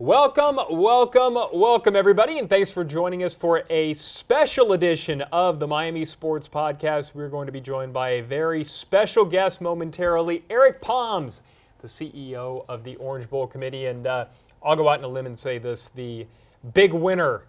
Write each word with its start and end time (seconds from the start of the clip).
Welcome, 0.00 0.58
welcome, 0.70 1.34
welcome, 1.52 1.94
everybody, 1.94 2.38
and 2.38 2.48
thanks 2.48 2.72
for 2.72 2.84
joining 2.84 3.22
us 3.22 3.34
for 3.34 3.64
a 3.68 3.92
special 3.92 4.72
edition 4.72 5.20
of 5.30 5.60
the 5.60 5.66
Miami 5.66 6.06
Sports 6.06 6.48
Podcast. 6.48 7.14
We're 7.14 7.28
going 7.28 7.44
to 7.44 7.52
be 7.52 7.60
joined 7.60 7.92
by 7.92 8.12
a 8.12 8.22
very 8.22 8.64
special 8.64 9.26
guest 9.26 9.60
momentarily, 9.60 10.42
Eric 10.48 10.80
Poms, 10.80 11.42
the 11.82 11.86
CEO 11.86 12.64
of 12.66 12.82
the 12.82 12.96
Orange 12.96 13.28
Bowl 13.28 13.46
Committee. 13.46 13.88
And 13.88 14.06
uh, 14.06 14.24
I'll 14.62 14.74
go 14.74 14.88
out 14.88 15.00
on 15.00 15.04
a 15.04 15.08
limb 15.08 15.26
and 15.26 15.38
say 15.38 15.58
this 15.58 15.88
the 15.88 16.26
big 16.72 16.94
winner 16.94 17.42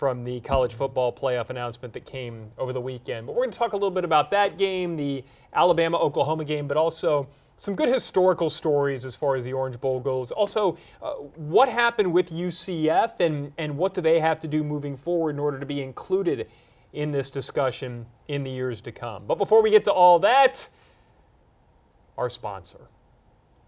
from 0.00 0.24
the 0.24 0.40
college 0.40 0.72
football 0.72 1.12
playoff 1.12 1.50
announcement 1.50 1.92
that 1.92 2.06
came 2.06 2.50
over 2.56 2.72
the 2.72 2.80
weekend. 2.80 3.26
But 3.26 3.34
we're 3.34 3.42
going 3.42 3.50
to 3.50 3.58
talk 3.58 3.74
a 3.74 3.76
little 3.76 3.90
bit 3.90 4.02
about 4.02 4.30
that 4.30 4.56
game, 4.56 4.96
the 4.96 5.22
Alabama 5.52 5.98
Oklahoma 5.98 6.46
game, 6.46 6.66
but 6.66 6.78
also 6.78 7.28
some 7.58 7.74
good 7.74 7.90
historical 7.90 8.48
stories 8.48 9.04
as 9.04 9.14
far 9.14 9.36
as 9.36 9.44
the 9.44 9.52
Orange 9.52 9.78
Bowl 9.78 10.00
goes. 10.00 10.32
Also, 10.32 10.78
uh, 11.02 11.10
what 11.36 11.68
happened 11.68 12.14
with 12.14 12.30
UCF 12.30 13.20
and, 13.20 13.52
and 13.58 13.76
what 13.76 13.92
do 13.92 14.00
they 14.00 14.20
have 14.20 14.40
to 14.40 14.48
do 14.48 14.64
moving 14.64 14.96
forward 14.96 15.32
in 15.34 15.38
order 15.38 15.60
to 15.60 15.66
be 15.66 15.82
included 15.82 16.48
in 16.94 17.10
this 17.10 17.28
discussion 17.28 18.06
in 18.26 18.42
the 18.42 18.50
years 18.50 18.80
to 18.80 18.92
come? 18.92 19.26
But 19.26 19.34
before 19.34 19.62
we 19.62 19.68
get 19.68 19.84
to 19.84 19.92
all 19.92 20.18
that, 20.20 20.66
our 22.16 22.30
sponsor, 22.30 22.88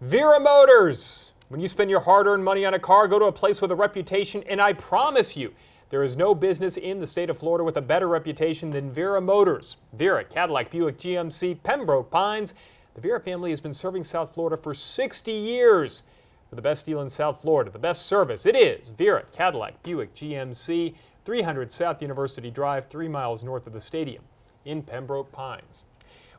Vera 0.01 0.39
Motors. 0.39 1.29
When 1.49 1.59
you 1.59 1.67
spend 1.67 1.91
your 1.91 1.99
hard 1.99 2.25
earned 2.25 2.43
money 2.43 2.65
on 2.65 2.73
a 2.73 2.79
car, 2.79 3.07
go 3.07 3.19
to 3.19 3.25
a 3.25 3.31
place 3.31 3.61
with 3.61 3.69
a 3.69 3.75
reputation, 3.75 4.41
and 4.49 4.59
I 4.59 4.73
promise 4.73 5.37
you, 5.37 5.53
there 5.93 6.01
is 6.01 6.17
no 6.17 6.33
business 6.33 6.75
in 6.75 6.99
the 6.99 7.05
state 7.05 7.29
of 7.29 7.37
Florida 7.37 7.63
with 7.63 7.77
a 7.77 7.81
better 7.81 8.07
reputation 8.07 8.71
than 8.71 8.89
Vera 8.89 9.21
Motors. 9.21 9.77
Vera, 9.93 10.23
Cadillac, 10.23 10.71
Buick, 10.71 10.97
GMC, 10.97 11.61
Pembroke 11.61 12.09
Pines. 12.09 12.55
The 12.95 13.01
Vera 13.01 13.19
family 13.19 13.51
has 13.51 13.61
been 13.61 13.75
serving 13.75 14.01
South 14.01 14.33
Florida 14.33 14.57
for 14.57 14.73
60 14.73 15.31
years. 15.31 16.03
For 16.49 16.55
the 16.55 16.63
best 16.63 16.87
deal 16.87 16.99
in 17.01 17.11
South 17.11 17.43
Florida, 17.43 17.69
the 17.69 17.77
best 17.77 18.07
service, 18.07 18.47
it 18.47 18.55
is 18.55 18.89
Vera, 18.89 19.25
Cadillac, 19.33 19.83
Buick, 19.83 20.15
GMC, 20.15 20.95
300 21.25 21.71
South 21.71 22.01
University 22.01 22.49
Drive, 22.49 22.85
three 22.85 23.07
miles 23.07 23.43
north 23.43 23.67
of 23.67 23.73
the 23.73 23.79
stadium 23.79 24.23
in 24.65 24.81
Pembroke 24.81 25.31
Pines. 25.31 25.85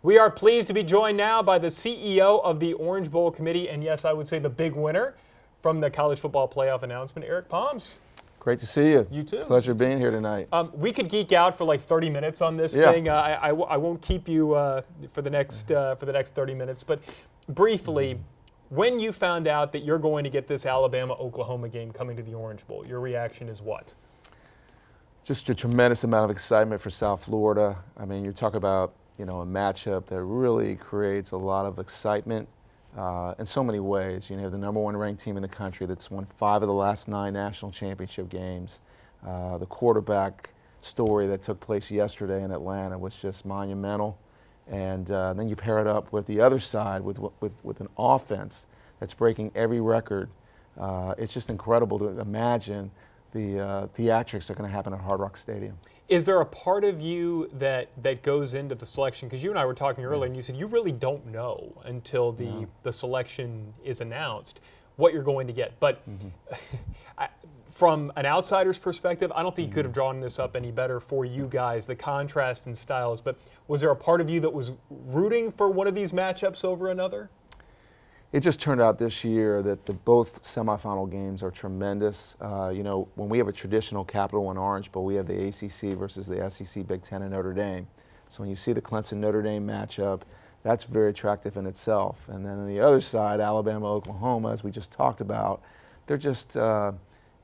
We 0.02 0.18
are 0.18 0.32
pleased 0.32 0.66
to 0.66 0.74
be 0.74 0.82
joined 0.82 1.16
now 1.16 1.44
by 1.44 1.60
the 1.60 1.68
CEO 1.68 2.42
of 2.42 2.58
the 2.58 2.72
Orange 2.72 3.08
Bowl 3.08 3.30
Committee, 3.30 3.68
and 3.68 3.84
yes, 3.84 4.04
I 4.04 4.14
would 4.14 4.26
say 4.26 4.40
the 4.40 4.50
big 4.50 4.74
winner 4.74 5.14
from 5.62 5.80
the 5.80 5.90
college 5.90 6.18
football 6.18 6.48
playoff 6.48 6.82
announcement, 6.82 7.28
Eric 7.28 7.48
Poms. 7.48 8.00
Great 8.44 8.58
to 8.58 8.66
see 8.66 8.90
you. 8.90 9.06
You 9.10 9.22
too. 9.22 9.38
Pleasure 9.38 9.72
being 9.72 9.98
here 9.98 10.10
tonight. 10.10 10.48
Um, 10.52 10.70
we 10.74 10.92
could 10.92 11.08
geek 11.08 11.32
out 11.32 11.56
for 11.56 11.64
like 11.64 11.80
30 11.80 12.10
minutes 12.10 12.42
on 12.42 12.58
this 12.58 12.76
Yeah. 12.76 12.92
thing. 12.92 13.08
Uh, 13.08 13.14
I, 13.14 13.44
I, 13.46 13.48
w- 13.48 13.66
I 13.66 13.78
won't 13.78 14.02
keep 14.02 14.28
you 14.28 14.52
uh, 14.52 14.82
for 15.10 15.22
the 15.22 15.30
next 15.30 15.72
uh, 15.72 15.94
for 15.94 16.04
the 16.04 16.12
next 16.12 16.34
30 16.34 16.52
minutes, 16.54 16.82
but 16.84 17.00
briefly, 17.48 18.20
when 18.68 18.98
you 18.98 19.12
found 19.12 19.46
out 19.48 19.72
that 19.72 19.78
you're 19.82 19.98
going 19.98 20.24
to 20.24 20.30
get 20.30 20.46
this 20.46 20.66
Alabama 20.66 21.14
Oklahoma 21.14 21.70
game 21.70 21.90
coming 21.90 22.18
to 22.18 22.22
the 22.22 22.34
Orange 22.34 22.66
Bowl, 22.66 22.84
your 22.86 23.00
reaction 23.00 23.48
is 23.48 23.62
what? 23.62 23.94
Just 25.24 25.48
a 25.48 25.54
tremendous 25.54 26.04
amount 26.04 26.26
of 26.26 26.30
excitement 26.30 26.82
for 26.82 26.90
South 26.90 27.24
Florida. 27.24 27.78
I 27.96 28.04
mean, 28.04 28.26
you 28.26 28.32
talk 28.32 28.54
about 28.56 28.92
you 29.16 29.24
know 29.24 29.40
a 29.40 29.46
matchup 29.46 30.04
that 30.08 30.22
really 30.22 30.76
creates 30.76 31.30
a 31.30 31.38
lot 31.38 31.64
of 31.64 31.78
excitement 31.78 32.46
uh, 32.96 33.34
in 33.38 33.46
so 33.46 33.62
many 33.64 33.80
ways. 33.80 34.30
You 34.30 34.36
know, 34.36 34.50
the 34.50 34.58
number 34.58 34.80
one 34.80 34.96
ranked 34.96 35.22
team 35.22 35.36
in 35.36 35.42
the 35.42 35.48
country 35.48 35.86
that's 35.86 36.10
won 36.10 36.24
five 36.24 36.62
of 36.62 36.68
the 36.68 36.74
last 36.74 37.08
nine 37.08 37.32
national 37.32 37.72
championship 37.72 38.28
games. 38.28 38.80
Uh, 39.26 39.58
the 39.58 39.66
quarterback 39.66 40.50
story 40.80 41.26
that 41.26 41.42
took 41.42 41.60
place 41.60 41.90
yesterday 41.90 42.42
in 42.42 42.50
Atlanta 42.50 42.98
was 42.98 43.16
just 43.16 43.44
monumental. 43.44 44.18
And 44.66 45.10
uh, 45.10 45.34
then 45.34 45.48
you 45.48 45.56
pair 45.56 45.78
it 45.78 45.86
up 45.86 46.12
with 46.12 46.26
the 46.26 46.40
other 46.40 46.58
side 46.58 47.02
with, 47.02 47.18
with, 47.40 47.52
with 47.62 47.80
an 47.80 47.88
offense 47.98 48.66
that's 49.00 49.14
breaking 49.14 49.52
every 49.54 49.80
record. 49.80 50.30
Uh, 50.78 51.14
it's 51.18 51.32
just 51.32 51.50
incredible 51.50 51.98
to 51.98 52.20
imagine 52.20 52.90
the 53.32 53.60
uh, 53.60 53.86
theatrics 53.98 54.46
that 54.46 54.50
are 54.50 54.54
going 54.54 54.68
to 54.68 54.74
happen 54.74 54.92
at 54.92 55.00
Hard 55.00 55.20
Rock 55.20 55.36
Stadium. 55.36 55.76
Is 56.08 56.24
there 56.24 56.40
a 56.40 56.46
part 56.46 56.84
of 56.84 57.00
you 57.00 57.50
that 57.54 57.88
that 58.02 58.22
goes 58.22 58.54
into 58.54 58.74
the 58.74 58.86
selection? 58.86 59.28
Because 59.28 59.42
you 59.42 59.50
and 59.50 59.58
I 59.58 59.64
were 59.64 59.74
talking 59.74 60.04
earlier, 60.04 60.26
and 60.26 60.36
you 60.36 60.42
said 60.42 60.56
you 60.56 60.66
really 60.66 60.92
don't 60.92 61.26
know 61.26 61.80
until 61.84 62.32
the 62.32 62.66
the 62.82 62.92
selection 62.92 63.72
is 63.82 64.00
announced 64.00 64.60
what 64.96 65.12
you're 65.12 65.22
going 65.22 65.46
to 65.46 65.52
get. 65.52 65.78
But 65.80 66.08
mm-hmm. 66.08 66.28
I, 67.18 67.28
from 67.68 68.12
an 68.16 68.26
outsider's 68.26 68.78
perspective, 68.78 69.32
I 69.34 69.42
don't 69.42 69.56
think 69.56 69.66
you 69.68 69.72
could 69.72 69.80
mm-hmm. 69.80 69.88
have 69.88 69.94
drawn 69.94 70.20
this 70.20 70.38
up 70.38 70.54
any 70.54 70.70
better 70.70 71.00
for 71.00 71.24
you 71.24 71.46
guys. 71.48 71.86
The 71.86 71.96
contrast 71.96 72.66
in 72.66 72.74
styles. 72.74 73.20
But 73.20 73.36
was 73.66 73.80
there 73.80 73.90
a 73.90 73.96
part 73.96 74.20
of 74.20 74.30
you 74.30 74.40
that 74.40 74.52
was 74.52 74.72
rooting 74.90 75.50
for 75.50 75.70
one 75.70 75.86
of 75.86 75.94
these 75.94 76.12
matchups 76.12 76.64
over 76.64 76.90
another? 76.90 77.30
It 78.34 78.42
just 78.42 78.58
turned 78.58 78.80
out 78.80 78.98
this 78.98 79.22
year 79.22 79.62
that 79.62 79.86
the 79.86 79.92
both 79.92 80.42
semifinal 80.42 81.08
games 81.08 81.40
are 81.44 81.52
tremendous. 81.52 82.34
Uh, 82.40 82.72
you 82.74 82.82
know, 82.82 83.06
when 83.14 83.28
we 83.28 83.38
have 83.38 83.46
a 83.46 83.52
traditional 83.52 84.04
Capital 84.04 84.46
One 84.46 84.58
Orange 84.58 84.90
Bowl, 84.90 85.04
we 85.04 85.14
have 85.14 85.28
the 85.28 85.40
ACC 85.40 85.96
versus 85.96 86.26
the 86.26 86.50
SEC, 86.50 86.84
Big 86.84 87.04
Ten, 87.04 87.22
and 87.22 87.30
Notre 87.30 87.52
Dame. 87.52 87.86
So 88.30 88.40
when 88.40 88.50
you 88.50 88.56
see 88.56 88.72
the 88.72 88.82
Clemson 88.82 89.18
Notre 89.18 89.40
Dame 89.40 89.64
matchup, 89.64 90.22
that's 90.64 90.82
very 90.82 91.10
attractive 91.10 91.56
in 91.56 91.64
itself. 91.64 92.28
And 92.28 92.44
then 92.44 92.58
on 92.58 92.66
the 92.66 92.80
other 92.80 93.00
side, 93.00 93.38
Alabama 93.38 93.86
Oklahoma, 93.86 94.50
as 94.50 94.64
we 94.64 94.72
just 94.72 94.90
talked 94.90 95.20
about, 95.20 95.62
they're 96.08 96.16
just 96.16 96.56
uh, 96.56 96.90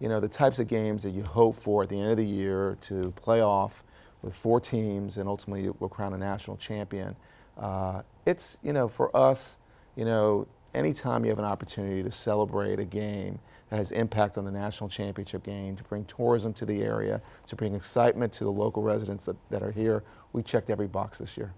you 0.01 0.09
know 0.09 0.19
the 0.19 0.27
types 0.27 0.59
of 0.59 0.67
games 0.67 1.05
that 1.05 1.11
you 1.11 1.23
hope 1.23 1.55
for 1.55 1.85
at 1.85 1.89
the 1.89 2.01
end 2.01 2.11
of 2.11 2.17
the 2.17 2.27
year 2.27 2.77
to 2.81 3.13
play 3.13 3.43
off 3.43 3.85
with 4.23 4.35
four 4.35 4.59
teams 4.59 5.19
and 5.19 5.29
ultimately 5.29 5.71
will 5.79 5.89
crown 5.89 6.15
a 6.15 6.19
national 6.19 6.57
champion. 6.57 7.15
Uh, 7.57 8.03
it's 8.27 8.59
you 8.61 8.73
know 8.73 8.89
for 8.89 9.17
us, 9.17 9.57
you 9.95 10.05
know 10.05 10.49
anytime 10.75 11.25
you 11.25 11.31
have 11.31 11.39
an 11.39 11.45
opportunity 11.45 12.03
to 12.03 12.13
celebrate 12.13 12.79
a 12.79 12.85
game 12.85 13.39
that 13.71 13.77
has 13.77 13.93
impact 13.93 14.37
on 14.37 14.45
the 14.45 14.51
national 14.51 14.89
championship 14.89 15.43
game, 15.45 15.77
to 15.77 15.85
bring 15.85 16.05
tourism 16.05 16.53
to 16.55 16.67
the 16.67 16.83
area, 16.83 17.21
to 17.47 17.57
bring 17.57 17.75
excitement 17.75 18.33
to 18.35 18.45
the 18.45 18.53
local 18.53 18.83
residents 18.83 19.25
that, 19.25 19.37
that 19.51 19.63
are 19.63 19.73
here, 19.73 20.03
we 20.33 20.43
checked 20.43 20.71
every 20.71 20.89
box 20.89 21.19
this 21.19 21.37
year. 21.37 21.53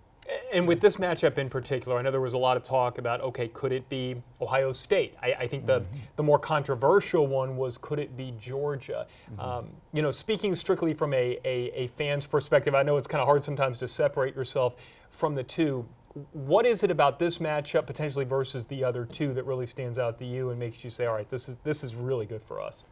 And 0.53 0.69
with 0.69 0.81
this 0.81 0.97
matchup 0.97 1.37
in 1.39 1.49
particular, 1.49 1.99
I 1.99 2.03
know 2.03 2.11
there 2.11 2.21
was 2.21 2.35
a 2.35 2.39
lot 2.39 2.57
of 2.57 2.63
talk 2.63 2.99
about 2.99 3.21
okay, 3.23 3.49
could 3.49 3.73
it 3.73 3.89
be 3.89 4.23
Ohio 4.41 4.73
State? 4.73 5.15
I, 5.21 5.33
I 5.33 5.47
think 5.47 5.67
the 5.67 5.81
Mm-hmm. 5.81 5.99
the 6.17 6.23
more 6.23 6.39
controversial 6.39 7.27
one 7.27 7.57
was 7.57 7.77
could 7.77 7.99
it 7.99 8.17
be 8.17 8.35
Georgia? 8.39 9.07
Mm-hmm. 9.33 9.41
Um, 9.41 9.71
you 9.93 10.01
know, 10.01 10.11
speaking 10.11 10.55
strictly 10.55 10.95
from 10.95 11.13
a, 11.13 11.39
a, 11.45 11.73
a 11.75 11.87
fan's 11.89 12.27
perspective, 12.27 12.75
I 12.75 12.83
know 12.83 12.99
it's 12.99 13.09
kind 13.09 13.21
of 13.21 13.27
hard 13.27 13.43
sometimes 13.43 13.79
to 13.79 13.89
separate 13.89 14.37
yourself 14.37 14.77
from 15.09 15.35
the 15.35 15.43
two. 15.43 15.87
What 16.33 16.67
is 16.67 16.83
it 16.83 16.91
about 16.91 17.19
this 17.19 17.39
matchup 17.39 17.87
potentially 17.87 18.25
versus 18.25 18.67
the 18.67 18.85
other 18.85 19.07
two 19.07 19.33
that 19.35 19.45
really 19.45 19.67
stands 19.67 19.99
out 19.99 20.19
to 20.19 20.27
you 20.27 20.51
and 20.51 20.59
makes 20.59 20.85
you 20.85 20.91
say, 20.91 21.07
all 21.07 21.15
right, 21.15 21.29
this 21.29 21.49
is 21.49 21.57
this 21.65 21.83
is 21.83 21.95
really 21.95 22.27
good 22.27 22.43
for 22.43 22.61
us? 22.61 22.85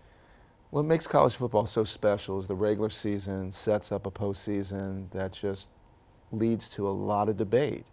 What 0.70 0.84
makes 0.84 1.06
college 1.06 1.34
football 1.34 1.66
so 1.66 1.84
special 1.84 2.38
is 2.38 2.47
the 2.47 2.54
regular 2.54 2.91
season 2.91 3.50
sets 3.50 3.91
up 3.91 4.06
a 4.06 4.10
postseason 4.10 5.10
that 5.10 5.32
just 5.32 5.66
leads 6.32 6.69
to 6.70 6.88
a 6.88 6.91
lot 6.91 7.28
of 7.28 7.36
debate. 7.36 7.86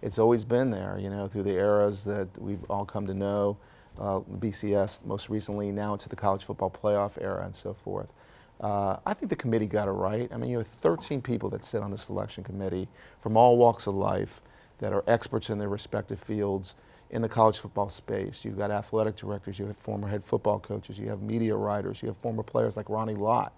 It's 0.00 0.18
always 0.18 0.42
been 0.42 0.70
there, 0.70 0.98
you 0.98 1.10
know, 1.10 1.28
through 1.28 1.44
the 1.44 1.52
eras 1.52 2.04
that 2.04 2.28
we've 2.40 2.64
all 2.70 2.84
come 2.84 3.06
to 3.06 3.14
know, 3.14 3.58
uh, 4.00 4.20
BCS 4.20 5.04
most 5.04 5.28
recently, 5.28 5.70
now 5.70 5.92
into 5.92 6.08
the 6.08 6.16
college 6.16 6.42
football 6.42 6.70
playoff 6.70 7.22
era 7.22 7.44
and 7.44 7.54
so 7.54 7.74
forth. 7.74 8.12
Uh, 8.60 8.96
I 9.04 9.14
think 9.14 9.28
the 9.28 9.36
committee 9.36 9.66
got 9.66 9.86
it 9.86 9.92
right. 9.92 10.28
I 10.32 10.36
mean, 10.38 10.50
you 10.50 10.58
have 10.58 10.66
13 10.66 11.20
people 11.20 11.50
that 11.50 11.64
sit 11.64 11.82
on 11.82 11.90
the 11.90 11.98
selection 11.98 12.42
committee 12.42 12.88
from 13.20 13.36
all 13.36 13.56
walks 13.58 13.86
of 13.86 13.94
life 13.94 14.40
that 14.82 14.92
are 14.92 15.04
experts 15.06 15.48
in 15.48 15.58
their 15.58 15.68
respective 15.68 16.18
fields 16.18 16.74
in 17.10 17.22
the 17.22 17.28
college 17.28 17.58
football 17.58 17.88
space. 17.88 18.44
You've 18.44 18.58
got 18.58 18.72
athletic 18.72 19.14
directors, 19.14 19.56
you 19.56 19.66
have 19.66 19.76
former 19.76 20.08
head 20.08 20.24
football 20.24 20.58
coaches, 20.58 20.98
you 20.98 21.08
have 21.08 21.22
media 21.22 21.54
writers, 21.54 22.02
you 22.02 22.08
have 22.08 22.16
former 22.16 22.42
players 22.42 22.76
like 22.76 22.90
Ronnie 22.90 23.14
Lott. 23.14 23.52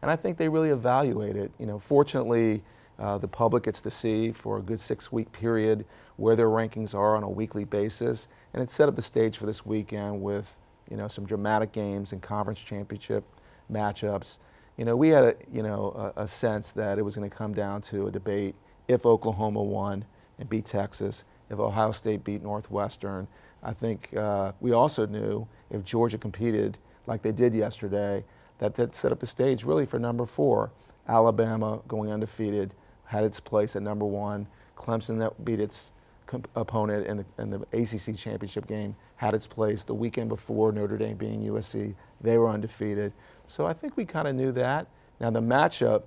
And 0.00 0.10
I 0.10 0.16
think 0.16 0.38
they 0.38 0.48
really 0.48 0.70
evaluate 0.70 1.36
it. 1.36 1.52
You 1.58 1.66
know, 1.66 1.78
fortunately, 1.78 2.62
uh, 2.98 3.18
the 3.18 3.28
public 3.28 3.64
gets 3.64 3.82
to 3.82 3.90
see 3.90 4.32
for 4.32 4.56
a 4.56 4.62
good 4.62 4.80
six-week 4.80 5.30
period 5.30 5.84
where 6.16 6.36
their 6.36 6.48
rankings 6.48 6.94
are 6.94 7.14
on 7.14 7.22
a 7.22 7.28
weekly 7.28 7.64
basis, 7.64 8.28
and 8.54 8.62
it 8.62 8.70
set 8.70 8.88
up 8.88 8.96
the 8.96 9.02
stage 9.02 9.36
for 9.36 9.44
this 9.44 9.66
weekend 9.66 10.22
with, 10.22 10.56
you 10.90 10.96
know, 10.96 11.06
some 11.06 11.26
dramatic 11.26 11.70
games 11.70 12.12
and 12.12 12.22
conference 12.22 12.60
championship 12.60 13.24
matchups. 13.70 14.38
You 14.78 14.86
know, 14.86 14.96
we 14.96 15.10
had 15.10 15.24
a, 15.24 15.34
you 15.52 15.62
know, 15.62 16.12
a, 16.16 16.22
a 16.22 16.26
sense 16.26 16.70
that 16.72 16.98
it 16.98 17.02
was 17.02 17.14
going 17.14 17.28
to 17.28 17.36
come 17.36 17.52
down 17.52 17.82
to 17.82 18.06
a 18.06 18.10
debate 18.10 18.54
if 18.88 19.06
Oklahoma 19.06 19.62
won 19.62 20.04
and 20.38 20.48
beat 20.48 20.66
Texas, 20.66 21.24
if 21.50 21.58
Ohio 21.58 21.92
State 21.92 22.24
beat 22.24 22.42
Northwestern. 22.42 23.28
I 23.62 23.72
think 23.72 24.14
uh, 24.16 24.52
we 24.60 24.72
also 24.72 25.06
knew 25.06 25.46
if 25.70 25.84
Georgia 25.84 26.18
competed 26.18 26.78
like 27.06 27.22
they 27.22 27.32
did 27.32 27.54
yesterday, 27.54 28.24
that 28.58 28.74
that 28.74 28.94
set 28.94 29.12
up 29.12 29.20
the 29.20 29.26
stage 29.26 29.64
really 29.64 29.86
for 29.86 29.98
number 29.98 30.26
four. 30.26 30.70
Alabama 31.08 31.80
going 31.88 32.10
undefeated 32.12 32.74
had 33.06 33.24
its 33.24 33.40
place 33.40 33.76
at 33.76 33.82
number 33.82 34.04
one. 34.04 34.46
Clemson 34.76 35.18
that 35.18 35.44
beat 35.44 35.58
its 35.60 35.92
comp- 36.26 36.48
opponent 36.54 37.06
in 37.06 37.16
the, 37.16 37.24
in 37.38 37.50
the 37.50 37.60
ACC 37.72 38.16
championship 38.16 38.66
game 38.66 38.94
had 39.16 39.34
its 39.34 39.46
place. 39.46 39.82
The 39.82 39.94
weekend 39.94 40.28
before 40.28 40.70
Notre 40.70 40.98
Dame 40.98 41.16
being 41.16 41.42
USC, 41.42 41.94
they 42.20 42.38
were 42.38 42.48
undefeated. 42.48 43.12
So 43.46 43.66
I 43.66 43.72
think 43.72 43.96
we 43.96 44.04
kind 44.04 44.28
of 44.28 44.34
knew 44.34 44.52
that. 44.52 44.86
Now 45.18 45.30
the 45.30 45.40
matchup, 45.40 46.02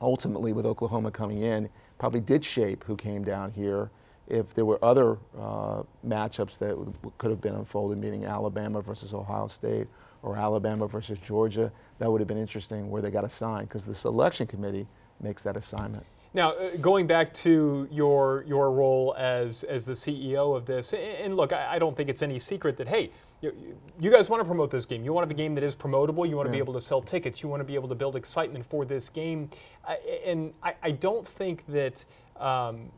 ultimately 0.00 0.52
with 0.52 0.66
Oklahoma 0.66 1.10
coming 1.10 1.40
in, 1.40 1.70
probably 2.02 2.18
did 2.18 2.44
shape 2.44 2.82
who 2.82 2.96
came 2.96 3.22
down 3.22 3.52
here 3.52 3.88
if 4.26 4.52
there 4.54 4.64
were 4.64 4.84
other 4.84 5.18
uh, 5.38 5.84
matchups 6.04 6.58
that 6.58 6.76
could 7.16 7.30
have 7.30 7.40
been 7.40 7.54
unfolded, 7.54 7.96
meaning 7.96 8.24
Alabama 8.24 8.82
versus 8.82 9.14
Ohio 9.14 9.46
State 9.46 9.86
or 10.20 10.36
Alabama 10.36 10.88
versus 10.88 11.16
Georgia, 11.20 11.70
that 12.00 12.10
would 12.10 12.20
have 12.20 12.26
been 12.26 12.38
interesting 12.38 12.90
where 12.90 13.00
they 13.00 13.10
got 13.12 13.24
assigned 13.24 13.68
because 13.68 13.86
the 13.86 13.94
selection 13.94 14.48
committee 14.48 14.88
makes 15.20 15.44
that 15.44 15.56
assignment. 15.56 16.04
Now, 16.34 16.52
uh, 16.52 16.76
going 16.78 17.06
back 17.06 17.34
to 17.34 17.86
your 17.90 18.44
your 18.46 18.70
role 18.70 19.14
as 19.18 19.64
as 19.64 19.84
the 19.84 19.92
CEO 19.92 20.56
of 20.56 20.64
this, 20.64 20.94
and 20.94 21.36
look, 21.36 21.52
I, 21.52 21.74
I 21.74 21.78
don't 21.78 21.96
think 21.96 22.08
it's 22.08 22.22
any 22.22 22.38
secret 22.38 22.76
that 22.78 22.88
hey, 22.88 23.10
you, 23.42 23.52
you, 24.00 24.10
guys 24.10 24.30
want 24.30 24.40
to 24.40 24.44
promote 24.44 24.70
this 24.70 24.86
game. 24.86 25.04
You 25.04 25.12
want 25.12 25.24
to 25.24 25.32
have 25.32 25.36
a 25.36 25.42
game 25.42 25.54
that 25.56 25.64
is 25.64 25.74
promotable. 25.74 26.26
You 26.26 26.36
want 26.36 26.46
to 26.46 26.50
yeah. 26.50 26.56
be 26.56 26.58
able 26.58 26.72
to 26.74 26.80
sell 26.80 27.02
tickets. 27.02 27.42
You 27.42 27.50
want 27.50 27.60
to 27.60 27.64
be 27.64 27.74
able 27.74 27.88
to 27.88 27.94
build 27.94 28.16
excitement 28.16 28.64
for 28.64 28.86
this 28.86 29.10
game. 29.10 29.50
Uh, 29.86 29.94
and 30.24 30.54
I, 30.62 30.74
I, 30.82 30.90
don't 30.92 31.26
think 31.26 31.66
that 31.66 32.04
um, 32.38 32.90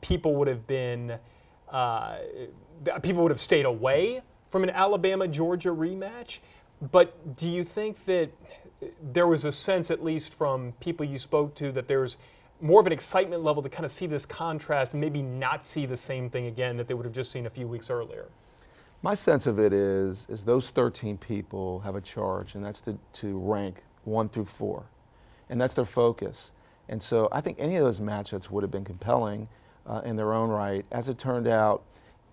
people 0.00 0.34
would 0.36 0.46
have 0.46 0.66
been 0.66 1.18
uh, 1.70 2.18
people 3.02 3.22
would 3.22 3.32
have 3.32 3.40
stayed 3.40 3.64
away 3.64 4.20
from 4.50 4.62
an 4.62 4.70
Alabama 4.70 5.26
Georgia 5.26 5.70
rematch. 5.70 6.38
But 6.92 7.36
do 7.36 7.48
you 7.48 7.64
think 7.64 8.04
that 8.04 8.30
there 9.02 9.26
was 9.26 9.44
a 9.44 9.52
sense, 9.52 9.90
at 9.90 10.04
least 10.04 10.34
from 10.34 10.72
people 10.78 11.06
you 11.06 11.18
spoke 11.18 11.54
to, 11.56 11.72
that 11.72 11.88
there's 11.88 12.18
more 12.60 12.80
of 12.80 12.86
an 12.86 12.92
excitement 12.92 13.42
level 13.42 13.62
to 13.62 13.68
kind 13.68 13.84
of 13.84 13.90
see 13.90 14.06
this 14.06 14.24
contrast 14.24 14.92
and 14.92 15.00
maybe 15.00 15.22
not 15.22 15.64
see 15.64 15.86
the 15.86 15.96
same 15.96 16.30
thing 16.30 16.46
again 16.46 16.76
that 16.76 16.88
they 16.88 16.94
would 16.94 17.04
have 17.04 17.14
just 17.14 17.30
seen 17.30 17.46
a 17.46 17.50
few 17.50 17.66
weeks 17.66 17.90
earlier? 17.90 18.26
My 19.02 19.14
sense 19.14 19.46
of 19.46 19.58
it 19.58 19.72
is, 19.72 20.26
is 20.30 20.42
those 20.42 20.70
13 20.70 21.18
people 21.18 21.80
have 21.80 21.94
a 21.94 22.00
charge, 22.00 22.54
and 22.54 22.64
that's 22.64 22.80
to, 22.82 22.98
to 23.14 23.38
rank 23.38 23.84
one 24.04 24.28
through 24.28 24.46
four, 24.46 24.86
and 25.50 25.60
that's 25.60 25.74
their 25.74 25.84
focus. 25.84 26.52
And 26.88 27.02
so 27.02 27.28
I 27.30 27.40
think 27.40 27.58
any 27.60 27.76
of 27.76 27.84
those 27.84 28.00
matchups 28.00 28.50
would 28.50 28.62
have 28.62 28.70
been 28.70 28.84
compelling 28.84 29.48
uh, 29.86 30.02
in 30.04 30.16
their 30.16 30.32
own 30.32 30.48
right. 30.48 30.84
As 30.90 31.08
it 31.08 31.18
turned 31.18 31.46
out, 31.46 31.82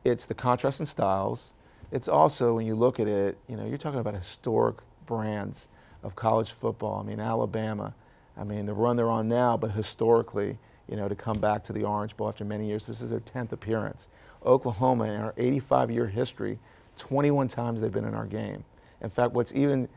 it's 0.03 0.25
the 0.25 0.33
contrast 0.33 0.79
in 0.79 0.85
styles. 0.85 1.53
It's 1.91 2.07
also, 2.07 2.55
when 2.55 2.65
you 2.65 2.75
look 2.75 2.99
at 2.99 3.07
it, 3.07 3.37
you 3.47 3.55
know, 3.55 3.65
you're 3.65 3.77
talking 3.77 3.99
about 3.99 4.15
historic 4.15 4.77
brands 5.05 5.67
of 6.01 6.15
college 6.15 6.51
football. 6.51 6.99
I 6.99 7.03
mean, 7.03 7.19
Alabama, 7.19 7.93
I 8.37 8.43
mean, 8.43 8.65
the 8.65 8.73
run 8.73 8.95
they're 8.95 9.09
on 9.09 9.27
now, 9.27 9.57
but 9.57 9.71
historically, 9.71 10.57
you 10.89 10.95
know, 10.95 11.07
to 11.07 11.15
come 11.15 11.39
back 11.39 11.63
to 11.65 11.73
the 11.73 11.83
Orange 11.83 12.17
Bowl 12.17 12.27
after 12.27 12.43
many 12.43 12.67
years, 12.67 12.87
this 12.87 13.01
is 13.01 13.09
their 13.09 13.19
10th 13.19 13.51
appearance. 13.51 14.09
Oklahoma, 14.45 15.05
in 15.05 15.21
our 15.21 15.33
85 15.37 15.91
year 15.91 16.07
history, 16.07 16.59
21 16.97 17.47
times 17.47 17.81
they've 17.81 17.91
been 17.91 18.05
in 18.05 18.13
our 18.13 18.25
game. 18.25 18.63
In 19.01 19.09
fact, 19.09 19.33
what's 19.33 19.53
even 19.53 19.87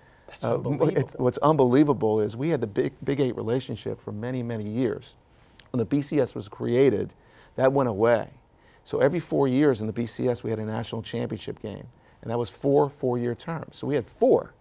uh, 0.42 0.54
unbelievable. 0.54 1.10
what's 1.18 1.38
unbelievable 1.38 2.20
is 2.20 2.36
we 2.36 2.48
had 2.50 2.60
the 2.60 2.66
Big, 2.66 2.92
Big 3.04 3.20
Eight 3.20 3.36
relationship 3.36 4.00
for 4.00 4.12
many, 4.12 4.42
many 4.42 4.64
years. 4.64 5.14
When 5.70 5.78
the 5.78 5.86
BCS 5.86 6.34
was 6.34 6.48
created, 6.48 7.14
that 7.56 7.72
went 7.72 7.88
away. 7.88 8.30
So 8.84 9.00
every 9.00 9.20
four 9.20 9.48
years 9.48 9.80
in 9.80 9.86
the 9.86 9.92
BCS, 9.92 10.42
we 10.42 10.50
had 10.50 10.58
a 10.58 10.64
national 10.64 11.02
championship 11.02 11.60
game, 11.60 11.88
and 12.22 12.30
that 12.30 12.38
was 12.38 12.50
four 12.50 12.88
four 12.88 13.18
year 13.18 13.34
terms. 13.34 13.76
So 13.76 13.86
we 13.86 13.94
had 13.94 14.06
four. 14.06 14.52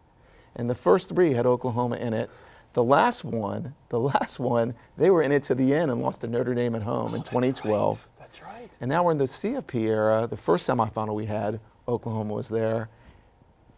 And 0.56 0.70
the 0.70 0.76
first 0.76 1.10
three 1.10 1.34
had 1.34 1.46
Oklahoma 1.46 1.98
in 1.98 2.14
it. 2.14 2.30
The 2.76 2.84
last 2.84 3.24
one, 3.24 3.74
the 3.88 4.00
last 4.02 4.38
one, 4.38 4.76
they 4.98 5.10
were 5.10 5.22
in 5.22 5.32
it 5.32 5.46
to 5.46 5.56
the 5.56 5.74
end 5.74 5.90
and 5.90 6.02
lost 6.02 6.22
to 6.22 6.28
Notre 6.28 6.54
Dame 6.54 6.76
at 6.76 6.84
home 6.84 7.12
oh, 7.14 7.16
in 7.16 7.24
2012. 7.24 7.96
That's 7.96 8.04
right. 8.04 8.20
that's 8.20 8.42
right. 8.42 8.78
And 8.82 8.90
now 8.90 9.02
we're 9.06 9.14
in 9.14 9.18
the 9.18 9.24
CFP 9.24 9.76
era. 9.76 10.28
The 10.30 10.36
first 10.36 10.68
semifinal 10.68 11.16
we 11.16 11.26
had, 11.26 11.62
Oklahoma 11.88 12.34
was 12.34 12.50
there. 12.50 12.90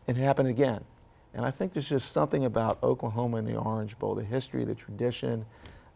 And 0.07 0.17
It 0.17 0.21
happened 0.21 0.49
again. 0.49 0.83
And 1.35 1.45
I 1.45 1.51
think 1.51 1.73
there's 1.73 1.87
just 1.87 2.11
something 2.11 2.45
about 2.45 2.81
Oklahoma 2.81 3.37
and 3.37 3.47
the 3.47 3.55
Orange 3.55 3.99
Bowl, 3.99 4.15
the 4.15 4.23
history, 4.23 4.65
the 4.65 4.73
tradition, 4.73 5.45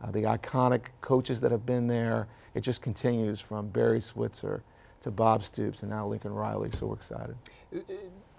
uh, 0.04 0.12
the 0.12 0.24
iconic 0.24 0.90
coaches 1.02 1.42
that 1.42 1.52
have 1.52 1.66
been 1.66 1.88
there. 1.88 2.28
It 2.54 2.62
just 2.62 2.84
continues 2.84 3.40
from 3.40 3.70
Barry 3.70 4.02
Switzer 4.02 4.62
to 5.00 5.10
Bob 5.10 5.44
Stoops 5.44 5.82
and 5.82 5.90
now 5.90 6.06
Lincoln 6.06 6.36
Riley. 6.36 6.70
So 6.70 6.86
we're 6.86 6.96
excited. 6.96 7.36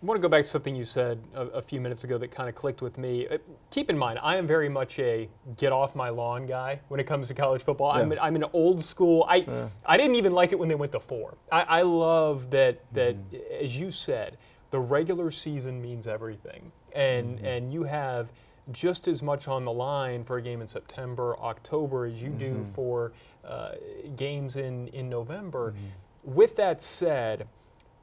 I 0.03 0.05
want 0.05 0.19
to 0.19 0.23
go 0.23 0.29
back 0.29 0.43
to 0.43 0.49
something 0.49 0.75
you 0.75 0.83
said 0.83 1.23
a, 1.33 1.43
a 1.43 1.63
few 1.63 1.81
minutes 1.81 2.03
ago 2.03 2.19
that 2.19 2.33
kind 2.33 2.49
of 2.49 2.57
clicked 2.57 2.83
with 2.83 2.99
me. 2.99 3.29
Uh, 3.29 3.39
keep 3.71 3.89
in 3.89 3.97
mind, 3.97 4.19
I 4.21 4.37
am 4.37 4.49
very 4.49 4.69
much 4.69 4.99
a 4.99 5.29
get 5.57 5.73
off 5.73 5.95
my 5.95 6.09
lawn 6.09 6.45
guy 6.45 6.81
when 6.89 6.99
it 6.99 7.07
comes 7.07 7.29
to 7.29 7.35
college 7.35 7.63
football. 7.63 7.95
Yeah. 7.95 8.03
I'm, 8.03 8.13
an, 8.13 8.19
I'm 8.21 8.35
an 8.35 8.45
old 8.53 8.83
school. 8.83 9.25
I 9.29 9.37
yeah. 9.37 9.69
I 9.87 9.97
didn't 9.97 10.17
even 10.17 10.33
like 10.33 10.51
it 10.51 10.59
when 10.59 10.69
they 10.69 10.75
went 10.75 10.91
to 10.93 11.01
four. 11.01 11.37
I, 11.53 11.63
I 11.63 11.83
love 11.83 12.51
that 12.51 12.81
that 12.95 13.15
mm-hmm. 13.15 13.65
as 13.65 13.79
you 13.79 13.93
said, 13.93 14.39
the 14.71 14.81
regular 14.81 15.31
season 15.31 15.81
means 15.81 16.09
everything, 16.09 16.73
and 16.93 17.37
mm-hmm. 17.37 17.47
and 17.47 17.73
you 17.73 17.85
have 17.85 18.33
just 18.73 19.07
as 19.07 19.23
much 19.23 19.47
on 19.47 19.65
the 19.65 19.73
line 19.73 20.25
for 20.25 20.39
a 20.39 20.43
game 20.43 20.61
in 20.61 20.67
September, 20.67 21.37
October 21.39 22.07
as 22.07 22.21
you 22.21 22.31
mm-hmm. 22.31 22.39
do 22.39 22.67
for 22.75 23.13
uh, 23.45 23.73
games 24.17 24.57
in 24.57 24.89
in 24.89 25.09
November. 25.09 25.71
Mm-hmm. 25.71 26.35
With 26.35 26.57
that 26.57 26.83
said 26.83 27.47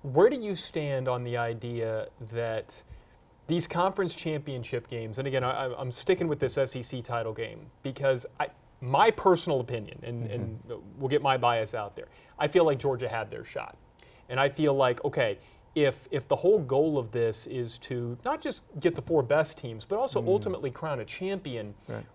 where 0.02 0.30
do 0.30 0.40
you 0.40 0.56
stand 0.56 1.08
on 1.08 1.24
the 1.24 1.38
idea 1.38 2.08
that 2.32 2.82
these 3.48 3.68
conference 3.68 4.14
championship 4.14 4.88
games, 4.88 5.18
and 5.18 5.28
again, 5.28 5.44
I, 5.44 5.82
am 5.82 5.92
sticking 5.92 6.28
with 6.28 6.40
this 6.40 6.54
SEC 6.54 7.04
title 7.04 7.34
game 7.34 7.66
because 7.84 8.26
I, 8.40 8.48
my 8.80 9.12
personal 9.12 9.60
opinion, 9.60 10.00
and, 10.04 10.24
mm-hmm. 10.24 10.34
and 10.34 10.60
we'll 10.98 11.10
get 11.10 11.22
my 11.22 11.36
bias 11.36 11.74
out 11.74 11.96
there, 11.96 12.08
I 12.38 12.48
feel 12.48 12.64
like 12.64 12.80
Georgia 12.80 13.10
had 13.10 13.30
their 13.30 13.44
shot. 13.44 13.76
And 14.30 14.40
I 14.40 14.48
feel 14.48 14.76
like, 14.76 15.04
okay, 15.04 15.40
if, 15.76 16.08
if 16.12 16.28
the 16.28 16.36
whole 16.36 16.60
goal 16.60 16.98
of 16.98 17.12
this 17.12 17.48
is 17.48 17.78
to 17.80 18.18
not 18.24 18.42
just 18.42 18.66
get 18.80 18.96
the 18.96 19.02
four 19.02 19.24
best 19.24 19.58
teams, 19.58 19.84
but 19.84 19.98
also 19.98 20.22
mm. 20.22 20.28
ultimately 20.28 20.70
crown 20.70 21.00
a 21.00 21.06
champion, 21.06 21.74
right. 21.88 22.06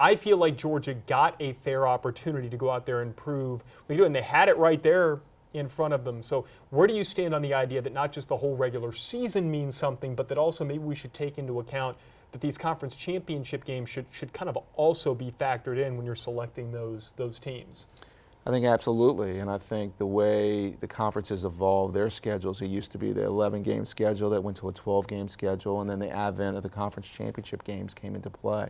I 0.00 0.16
feel 0.16 0.38
like 0.38 0.56
Georgia 0.56 0.94
got 0.94 1.36
a 1.40 1.52
fair 1.52 1.86
opportunity 1.86 2.48
to 2.48 2.56
go 2.56 2.70
out 2.70 2.86
there 2.86 3.02
and 3.02 3.14
prove 3.14 3.62
we 3.86 3.96
do, 3.96 4.04
and 4.04 4.14
they 4.14 4.22
had 4.22 4.48
it 4.48 4.56
right 4.56 4.82
there 4.82 5.20
in 5.54 5.68
front 5.68 5.94
of 5.94 6.04
them. 6.04 6.20
So, 6.20 6.44
where 6.70 6.86
do 6.86 6.92
you 6.92 7.04
stand 7.04 7.34
on 7.34 7.40
the 7.40 7.54
idea 7.54 7.80
that 7.80 7.92
not 7.92 8.12
just 8.12 8.28
the 8.28 8.36
whole 8.36 8.56
regular 8.56 8.92
season 8.92 9.50
means 9.50 9.74
something, 9.74 10.14
but 10.14 10.28
that 10.28 10.36
also 10.36 10.64
maybe 10.64 10.80
we 10.80 10.94
should 10.94 11.14
take 11.14 11.38
into 11.38 11.60
account 11.60 11.96
that 12.32 12.40
these 12.40 12.58
conference 12.58 12.96
championship 12.96 13.64
games 13.64 13.88
should, 13.88 14.06
should 14.10 14.32
kind 14.32 14.48
of 14.48 14.58
also 14.74 15.14
be 15.14 15.30
factored 15.30 15.78
in 15.78 15.96
when 15.96 16.04
you're 16.04 16.16
selecting 16.16 16.72
those, 16.72 17.14
those 17.16 17.38
teams? 17.38 17.86
I 18.46 18.50
think 18.50 18.66
absolutely, 18.66 19.38
and 19.38 19.48
I 19.48 19.56
think 19.56 19.96
the 19.96 20.06
way 20.06 20.76
the 20.80 20.86
conferences 20.86 21.44
evolved 21.44 21.94
their 21.94 22.10
schedules, 22.10 22.60
it 22.60 22.66
used 22.66 22.92
to 22.92 22.98
be 22.98 23.12
the 23.12 23.24
11 23.24 23.62
game 23.62 23.86
schedule 23.86 24.28
that 24.30 24.42
went 24.42 24.56
to 24.58 24.68
a 24.68 24.72
12 24.72 25.06
game 25.06 25.28
schedule, 25.30 25.80
and 25.80 25.88
then 25.88 25.98
the 25.98 26.10
advent 26.10 26.56
of 26.56 26.62
the 26.62 26.68
conference 26.68 27.08
championship 27.08 27.64
games 27.64 27.94
came 27.94 28.14
into 28.14 28.28
play. 28.28 28.68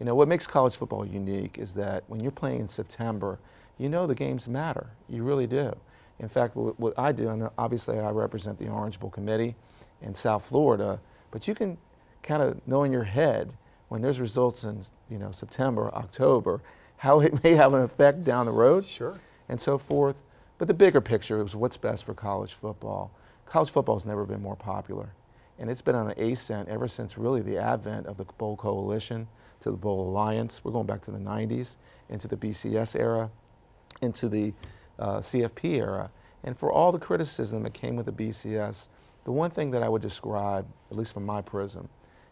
You 0.00 0.06
know, 0.06 0.14
what 0.14 0.28
makes 0.28 0.46
college 0.46 0.76
football 0.76 1.04
unique 1.04 1.58
is 1.58 1.74
that 1.74 2.04
when 2.06 2.20
you're 2.20 2.32
playing 2.32 2.60
in 2.60 2.68
September, 2.68 3.38
you 3.78 3.88
know 3.88 4.06
the 4.06 4.14
games 4.14 4.48
matter. 4.48 4.90
You 5.08 5.24
really 5.24 5.46
do. 5.46 5.74
In 6.22 6.28
fact, 6.28 6.54
what, 6.54 6.94
I 6.96 7.10
do, 7.10 7.28
and 7.30 7.50
obviously 7.58 7.98
I 7.98 8.10
represent 8.10 8.56
the 8.56 8.68
Orange 8.68 9.00
Bowl 9.00 9.10
Committee 9.10 9.56
in 10.00 10.14
South 10.14 10.46
Florida, 10.46 11.00
but 11.32 11.48
you 11.48 11.54
can 11.54 11.76
kind 12.22 12.42
of 12.42 12.66
know 12.66 12.84
in 12.84 12.92
your 12.92 13.02
head 13.02 13.52
when 13.88 14.00
there's 14.00 14.20
results 14.20 14.62
in 14.62 14.82
you 15.10 15.18
know 15.18 15.32
September, 15.32 15.92
October, 15.92 16.62
how 16.98 17.20
it 17.20 17.42
may 17.42 17.54
have 17.54 17.74
an 17.74 17.82
effect 17.82 18.24
down 18.24 18.46
the 18.46 18.52
road, 18.52 18.84
sure, 18.84 19.18
and 19.48 19.60
so 19.60 19.76
forth. 19.76 20.22
But 20.58 20.68
the 20.68 20.74
bigger 20.74 21.00
picture 21.00 21.44
is 21.44 21.56
what's 21.56 21.76
best 21.76 22.04
for 22.04 22.14
college 22.14 22.54
football. 22.54 23.10
College 23.44 23.70
football 23.70 23.96
has 23.96 24.06
never 24.06 24.24
been 24.24 24.40
more 24.40 24.56
popular, 24.56 25.12
and 25.58 25.68
it's 25.68 25.82
been 25.82 25.96
on 25.96 26.08
an 26.08 26.18
ascent 26.20 26.68
ever 26.68 26.86
since 26.86 27.18
really 27.18 27.42
the 27.42 27.58
advent 27.58 28.06
of 28.06 28.16
the 28.16 28.24
Bowl 28.24 28.56
Coalition 28.56 29.26
to 29.60 29.72
the 29.72 29.76
Bowl 29.76 30.08
Alliance. 30.08 30.60
We're 30.62 30.70
going 30.70 30.86
back 30.86 31.02
to 31.02 31.10
the 31.10 31.18
90s, 31.18 31.76
into 32.08 32.28
the 32.28 32.36
BCS 32.36 32.98
era, 32.98 33.28
into 34.00 34.28
the 34.28 34.54
uh, 35.02 35.18
CFP 35.18 35.64
era. 35.76 36.10
And 36.44 36.56
for 36.56 36.70
all 36.70 36.92
the 36.92 36.98
criticism 36.98 37.62
that 37.64 37.74
came 37.74 37.96
with 37.96 38.06
the 38.06 38.12
BCS, 38.12 38.88
the 39.24 39.32
one 39.32 39.50
thing 39.50 39.70
that 39.72 39.82
I 39.82 39.88
would 39.88 40.02
describe, 40.02 40.66
at 40.90 40.96
least 40.96 41.12
from 41.12 41.26
my 41.26 41.42
prism, 41.42 41.88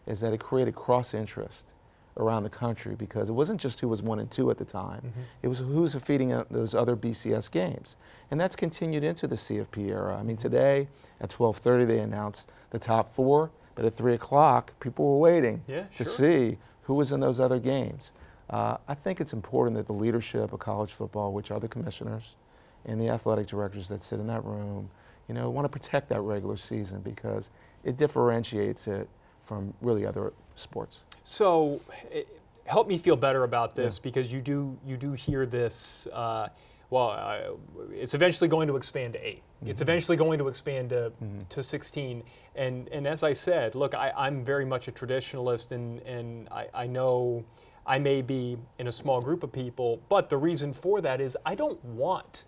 is 0.07 0.21
that 0.21 0.33
it 0.33 0.39
created 0.39 0.75
cross 0.75 1.13
interest 1.13 1.73
around 2.17 2.43
the 2.43 2.49
country 2.49 2.95
because 2.95 3.29
it 3.29 3.33
wasn't 3.33 3.59
just 3.59 3.79
who 3.79 3.87
was 3.87 4.01
one 4.01 4.19
and 4.19 4.29
two 4.29 4.49
at 4.51 4.57
the 4.57 4.65
time, 4.65 5.01
mm-hmm. 5.01 5.21
it 5.41 5.47
was 5.47 5.59
who's 5.59 5.95
feeding 5.95 6.29
those 6.49 6.75
other 6.75 6.95
BCS 6.95 7.49
games. 7.49 7.95
And 8.29 8.39
that's 8.39 8.55
continued 8.55 9.03
into 9.03 9.27
the 9.27 9.35
CFP 9.35 9.87
era. 9.87 10.17
I 10.17 10.23
mean, 10.23 10.35
mm-hmm. 10.35 10.41
today 10.41 10.87
at 11.21 11.29
12:30 11.29 11.87
they 11.87 11.99
announced 11.99 12.49
the 12.71 12.79
top 12.79 13.13
four, 13.13 13.51
but 13.75 13.85
at 13.85 13.95
three 13.95 14.13
o'clock 14.13 14.77
people 14.79 15.05
were 15.05 15.19
waiting 15.19 15.63
yeah, 15.67 15.83
to 15.95 16.03
sure. 16.03 16.05
see 16.05 16.57
who 16.83 16.95
was 16.95 17.11
in 17.11 17.19
those 17.21 17.39
other 17.39 17.59
games. 17.59 18.11
Uh, 18.49 18.75
I 18.87 18.95
think 18.95 19.21
it's 19.21 19.31
important 19.31 19.77
that 19.77 19.87
the 19.87 19.93
leadership 19.93 20.51
of 20.51 20.59
college 20.59 20.91
football, 20.91 21.31
which 21.31 21.51
are 21.51 21.59
the 21.59 21.69
commissioners, 21.69 22.35
and 22.85 22.99
the 22.99 23.09
athletic 23.09 23.47
directors 23.47 23.87
that 23.89 24.01
sit 24.03 24.19
in 24.19 24.27
that 24.27 24.43
room, 24.43 24.89
you 25.27 25.35
know, 25.35 25.49
want 25.49 25.65
to 25.65 25.69
protect 25.69 26.09
that 26.09 26.21
regular 26.21 26.57
season 26.57 27.01
because 27.01 27.49
it 27.83 27.97
differentiates 27.97 28.87
it 28.87 29.07
from 29.45 29.73
really 29.81 30.05
other 30.05 30.33
sports. 30.55 30.99
So, 31.23 31.81
it, 32.11 32.27
help 32.65 32.87
me 32.87 32.97
feel 32.97 33.15
better 33.15 33.43
about 33.43 33.75
this 33.75 33.97
yeah. 33.97 34.03
because 34.03 34.31
you 34.31 34.41
do 34.41 34.77
you 34.85 34.97
do 34.97 35.13
hear 35.13 35.45
this. 35.45 36.07
Uh, 36.11 36.49
well, 36.91 37.11
uh, 37.11 37.53
it's 37.93 38.13
eventually 38.13 38.49
going 38.49 38.67
to 38.67 38.75
expand 38.75 39.13
to 39.13 39.25
8 39.25 39.37
mm-hmm. 39.37 39.69
It's 39.69 39.81
eventually 39.81 40.17
going 40.17 40.37
to 40.39 40.49
expand 40.49 40.89
to, 40.89 41.13
mm-hmm. 41.23 41.39
to 41.47 41.63
16. 41.63 42.21
And, 42.55 42.89
and 42.89 43.07
as 43.07 43.23
I 43.23 43.31
said, 43.31 43.75
look, 43.75 43.95
I, 43.95 44.11
I'm 44.15 44.43
very 44.43 44.65
much 44.65 44.89
a 44.89 44.91
traditionalist, 44.91 45.71
and, 45.71 45.99
and 46.01 46.49
I, 46.49 46.67
I 46.73 46.87
know 46.87 47.45
I 47.87 47.97
may 47.97 48.21
be 48.21 48.57
in 48.77 48.87
a 48.87 48.91
small 48.91 49.21
group 49.21 49.41
of 49.41 49.53
people, 49.53 50.01
but 50.09 50.29
the 50.29 50.37
reason 50.37 50.73
for 50.73 50.99
that 50.99 51.21
is 51.21 51.37
I 51.45 51.55
don't 51.55 51.83
want 51.85 52.43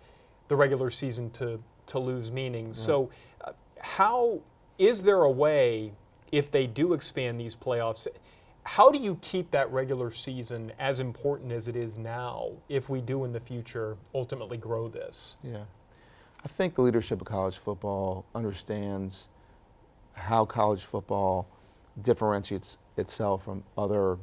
the 0.48 0.56
regular 0.56 0.90
season 0.90 1.30
to 1.30 1.60
to 1.86 1.98
lose 1.98 2.30
meaning. 2.30 2.66
Right. 2.66 2.76
So, 2.76 3.10
uh, 3.42 3.52
how 3.80 4.40
is 4.78 5.02
there 5.02 5.22
a 5.22 5.30
way 5.30 5.92
if 6.32 6.50
they 6.50 6.66
do 6.66 6.92
expand 6.94 7.38
these 7.38 7.54
playoffs? 7.54 8.06
How 8.64 8.90
do 8.90 8.98
you 8.98 9.18
keep 9.20 9.50
that 9.50 9.70
regular 9.70 10.10
season 10.10 10.72
as 10.78 11.00
important 11.00 11.52
as 11.52 11.68
it 11.68 11.76
is 11.76 11.98
now 11.98 12.52
if 12.70 12.88
we 12.88 13.02
do 13.02 13.24
in 13.24 13.32
the 13.32 13.40
future 13.40 13.96
ultimately 14.14 14.56
grow 14.56 14.88
this? 14.88 15.36
Yeah. 15.42 15.64
I 16.42 16.48
think 16.48 16.74
the 16.74 16.82
leadership 16.82 17.20
of 17.20 17.26
college 17.26 17.58
football 17.58 18.24
understands 18.34 19.28
how 20.14 20.44
college 20.44 20.84
football 20.84 21.46
differentiates 22.00 22.78
itself 22.96 23.44
from 23.44 23.64
other 23.76 24.18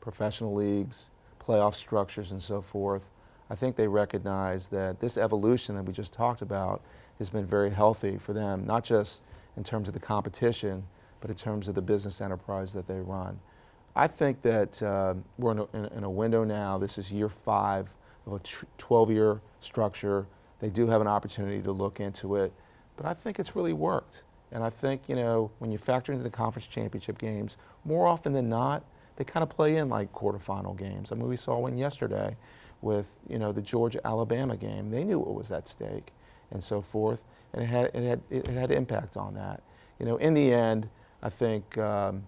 professional 0.00 0.54
leagues, 0.54 1.10
playoff 1.40 1.74
structures, 1.74 2.30
and 2.30 2.42
so 2.42 2.60
forth. 2.62 3.10
I 3.48 3.54
think 3.54 3.76
they 3.76 3.88
recognize 3.88 4.68
that 4.68 5.00
this 5.00 5.16
evolution 5.16 5.76
that 5.76 5.84
we 5.84 5.92
just 5.92 6.12
talked 6.12 6.42
about 6.42 6.82
has 7.18 7.30
been 7.30 7.46
very 7.46 7.70
healthy 7.70 8.18
for 8.18 8.32
them, 8.32 8.66
not 8.66 8.84
just 8.84 9.22
in 9.56 9.64
terms 9.64 9.88
of 9.88 9.94
the 9.94 10.00
competition, 10.00 10.84
but 11.20 11.30
in 11.30 11.36
terms 11.36 11.68
of 11.68 11.74
the 11.74 11.82
business 11.82 12.20
enterprise 12.20 12.72
that 12.72 12.86
they 12.86 13.00
run. 13.00 13.38
I 13.94 14.06
think 14.08 14.42
that 14.42 14.82
uh, 14.82 15.14
we're 15.38 15.52
in 15.52 15.58
a, 15.58 15.96
in, 15.96 16.04
a, 16.04 16.10
window 16.10 16.44
now. 16.44 16.76
This 16.76 16.98
is 16.98 17.10
year 17.10 17.30
five 17.30 17.88
of 18.26 18.34
a 18.34 18.40
12 18.76 19.10
year 19.10 19.40
structure. 19.60 20.26
They 20.60 20.68
do 20.68 20.86
have 20.88 21.00
an 21.00 21.06
opportunity 21.06 21.62
to 21.62 21.72
look 21.72 22.00
into 22.00 22.36
it, 22.36 22.52
but 22.96 23.06
I 23.06 23.14
think 23.14 23.38
it's 23.38 23.56
really 23.56 23.72
worked. 23.72 24.24
And 24.52 24.62
I 24.62 24.70
think, 24.70 25.02
you 25.08 25.16
know, 25.16 25.50
when 25.58 25.72
you 25.72 25.78
factor 25.78 26.12
into 26.12 26.22
the 26.22 26.30
conference 26.30 26.66
championship 26.66 27.16
games, 27.18 27.56
more 27.84 28.06
often 28.06 28.32
than 28.32 28.48
not, 28.48 28.84
they 29.16 29.24
kind 29.24 29.42
of 29.42 29.48
play 29.48 29.76
in 29.76 29.88
like 29.88 30.12
quarterfinal 30.12 30.76
games. 30.76 31.10
I 31.10 31.14
mean, 31.14 31.28
we 31.28 31.36
saw 31.36 31.58
one 31.58 31.78
yesterday 31.78 32.36
with, 32.82 33.18
you 33.28 33.38
know, 33.38 33.52
the 33.52 33.62
Georgia 33.62 34.00
Alabama 34.06 34.56
game. 34.56 34.90
They 34.90 35.04
knew 35.04 35.18
what 35.18 35.34
was 35.34 35.50
at 35.50 35.68
stake 35.68 36.12
and 36.50 36.62
so 36.62 36.80
forth, 36.80 37.22
and 37.52 37.62
it 37.62 37.66
had, 37.66 37.86
it 37.86 38.02
had, 38.02 38.20
it 38.30 38.46
had 38.46 38.70
impact 38.70 39.16
on 39.16 39.34
that. 39.34 39.62
You 39.98 40.06
know, 40.06 40.16
in 40.16 40.34
the 40.34 40.52
end, 40.52 40.88
I 41.22 41.30
think 41.30 41.76
um, 41.78 42.24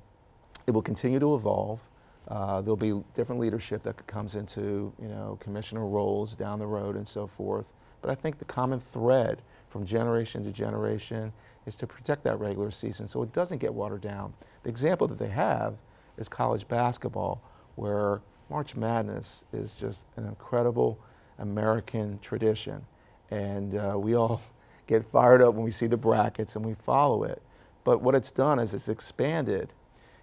it 0.66 0.72
will 0.72 0.82
continue 0.82 1.18
to 1.18 1.34
evolve. 1.34 1.80
Uh, 2.28 2.60
there'll 2.60 2.76
be 2.76 3.02
different 3.14 3.40
leadership 3.40 3.82
that 3.82 4.06
comes 4.06 4.34
into, 4.34 4.92
you 5.00 5.08
know, 5.08 5.38
commissioner 5.40 5.86
roles 5.86 6.34
down 6.34 6.58
the 6.58 6.66
road 6.66 6.96
and 6.96 7.06
so 7.06 7.26
forth. 7.26 7.66
But 8.02 8.10
I 8.10 8.14
think 8.14 8.38
the 8.38 8.44
common 8.44 8.80
thread 8.80 9.42
from 9.68 9.86
generation 9.86 10.44
to 10.44 10.52
generation 10.52 11.32
is 11.66 11.74
to 11.76 11.86
protect 11.86 12.24
that 12.24 12.38
regular 12.38 12.70
season 12.70 13.08
so 13.08 13.22
it 13.22 13.32
doesn't 13.32 13.58
get 13.58 13.72
watered 13.72 14.00
down. 14.00 14.32
The 14.62 14.68
example 14.68 15.06
that 15.08 15.18
they 15.18 15.28
have 15.28 15.76
is 16.16 16.28
college 16.28 16.66
basketball, 16.68 17.40
where 17.76 18.20
March 18.50 18.74
Madness 18.74 19.44
is 19.52 19.74
just 19.74 20.06
an 20.16 20.26
incredible 20.26 20.98
American 21.38 22.18
tradition. 22.20 22.84
And 23.30 23.74
uh, 23.74 23.94
we 23.96 24.14
all 24.14 24.40
get 24.86 25.04
fired 25.10 25.42
up 25.42 25.54
when 25.54 25.64
we 25.64 25.70
see 25.70 25.86
the 25.86 25.96
brackets 25.96 26.56
and 26.56 26.64
we 26.64 26.74
follow 26.74 27.24
it. 27.24 27.42
But 27.84 28.00
what 28.00 28.14
it's 28.14 28.30
done 28.30 28.58
is 28.58 28.74
it's 28.74 28.88
expanded, 28.88 29.72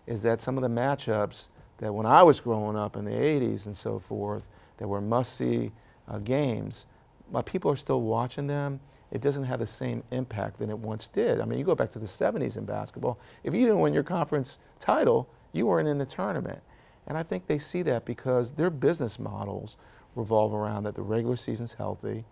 is 0.08 0.22
that 0.24 0.41
some 0.41 0.58
of 0.58 0.63
the 0.63 0.70
matchups 0.70 1.50
that 1.77 1.94
when 1.94 2.05
I 2.05 2.24
was 2.24 2.39
growing 2.39 2.77
up 2.77 2.96
in 2.96 3.05
the 3.05 3.12
80s 3.12 3.65
and 3.65 3.75
so 3.75 4.00
forth, 4.00 4.44
that 4.77 4.88
were 4.88 5.01
must 5.01 5.36
see 5.36 5.72
uh, 6.08 6.17
games, 6.20 6.86
while 7.29 7.44
people 7.44 7.72
are 7.72 7.75
still 7.75 8.01
watching 8.01 8.48
them, 8.48 8.79
it 9.12 9.22
doesn't 9.22 9.46
have 9.46 9.60
the 9.60 9.67
same 9.67 10.03
impact 10.12 10.60
than 10.60 10.70
it 10.70 10.77
once 10.77 11.08
did. 11.08 11.39
I 11.39 11.46
mean, 11.46 11.58
you 11.58 11.65
go 11.65 11.75
back 11.75 11.91
to 11.91 12.00
the 12.00 12.05
70s 12.05 12.58
in 12.58 12.65
basketball, 12.65 13.20
if 13.44 13.53
you 13.53 13.62
didn't 13.62 13.79
win 13.79 13.94
your 13.94 14.03
conference 14.03 14.60
title, 14.79 15.29
you 15.53 15.67
weren't 15.67 15.88
in 15.88 15.98
the 15.98 16.05
tournament. 16.05 16.62
And 17.07 17.17
I 17.17 17.24
think 17.24 17.47
they 17.47 17.59
see 17.59 17.81
that 17.83 18.05
because 18.05 18.51
their 18.51 18.69
business 18.69 19.19
models 19.19 19.77
revolve 20.15 20.53
around 20.53 20.83
that 20.83 20.95
the 20.95 21.01
regular 21.01 21.35
season's 21.35 21.74
healthy 21.74 22.25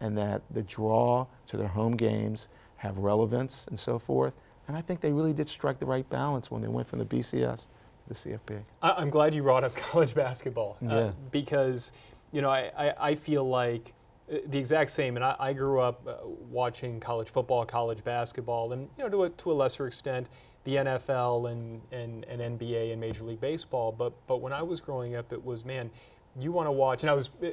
and 0.00 0.16
that 0.18 0.42
the 0.50 0.62
draw 0.62 1.26
to 1.46 1.56
their 1.56 1.68
home 1.68 1.96
games 1.96 2.48
have 2.76 2.98
relevance 2.98 3.66
and 3.68 3.78
so 3.78 3.98
forth. 3.98 4.34
And 4.66 4.76
I 4.76 4.80
think 4.80 5.00
they 5.00 5.12
really 5.12 5.32
did 5.32 5.48
strike 5.48 5.78
the 5.78 5.86
right 5.86 6.08
balance 6.10 6.50
when 6.50 6.60
they 6.60 6.68
went 6.68 6.86
from 6.86 6.98
the 6.98 7.04
BCS 7.04 7.66
to 7.66 7.68
the 8.08 8.14
CFP. 8.14 8.60
I'm 8.82 9.10
glad 9.10 9.34
you 9.34 9.42
brought 9.42 9.64
up 9.64 9.74
college 9.90 10.14
basketball 10.14 10.76
uh, 10.82 10.94
yeah. 10.94 11.10
because, 11.30 11.92
you 12.32 12.42
know, 12.42 12.50
I, 12.50 12.70
I, 12.76 13.10
I 13.10 13.14
feel 13.14 13.48
like 13.48 13.94
the 14.28 14.58
exact 14.58 14.90
same. 14.90 15.16
And 15.16 15.24
I, 15.24 15.36
I 15.38 15.52
grew 15.52 15.80
up 15.80 16.06
uh, 16.06 16.26
watching 16.50 17.00
college 17.00 17.30
football, 17.30 17.64
college 17.64 18.04
basketball, 18.04 18.72
and 18.72 18.88
you 18.96 19.04
know 19.04 19.10
to 19.10 19.24
a, 19.24 19.30
to 19.30 19.52
a 19.52 19.54
lesser 19.54 19.86
extent 19.86 20.28
the 20.68 20.76
NFL 20.76 21.50
and, 21.50 21.80
and, 21.92 22.26
and 22.26 22.60
NBA 22.60 22.92
and 22.92 23.00
Major 23.00 23.24
League 23.24 23.40
Baseball. 23.40 23.90
But 23.90 24.12
but 24.26 24.42
when 24.42 24.52
I 24.52 24.62
was 24.62 24.80
growing 24.80 25.16
up, 25.16 25.32
it 25.32 25.42
was 25.42 25.64
man, 25.64 25.90
you 26.38 26.52
want 26.52 26.66
to 26.66 26.72
watch. 26.72 27.02
And 27.02 27.10
I 27.10 27.14
was 27.14 27.30
uh, 27.42 27.48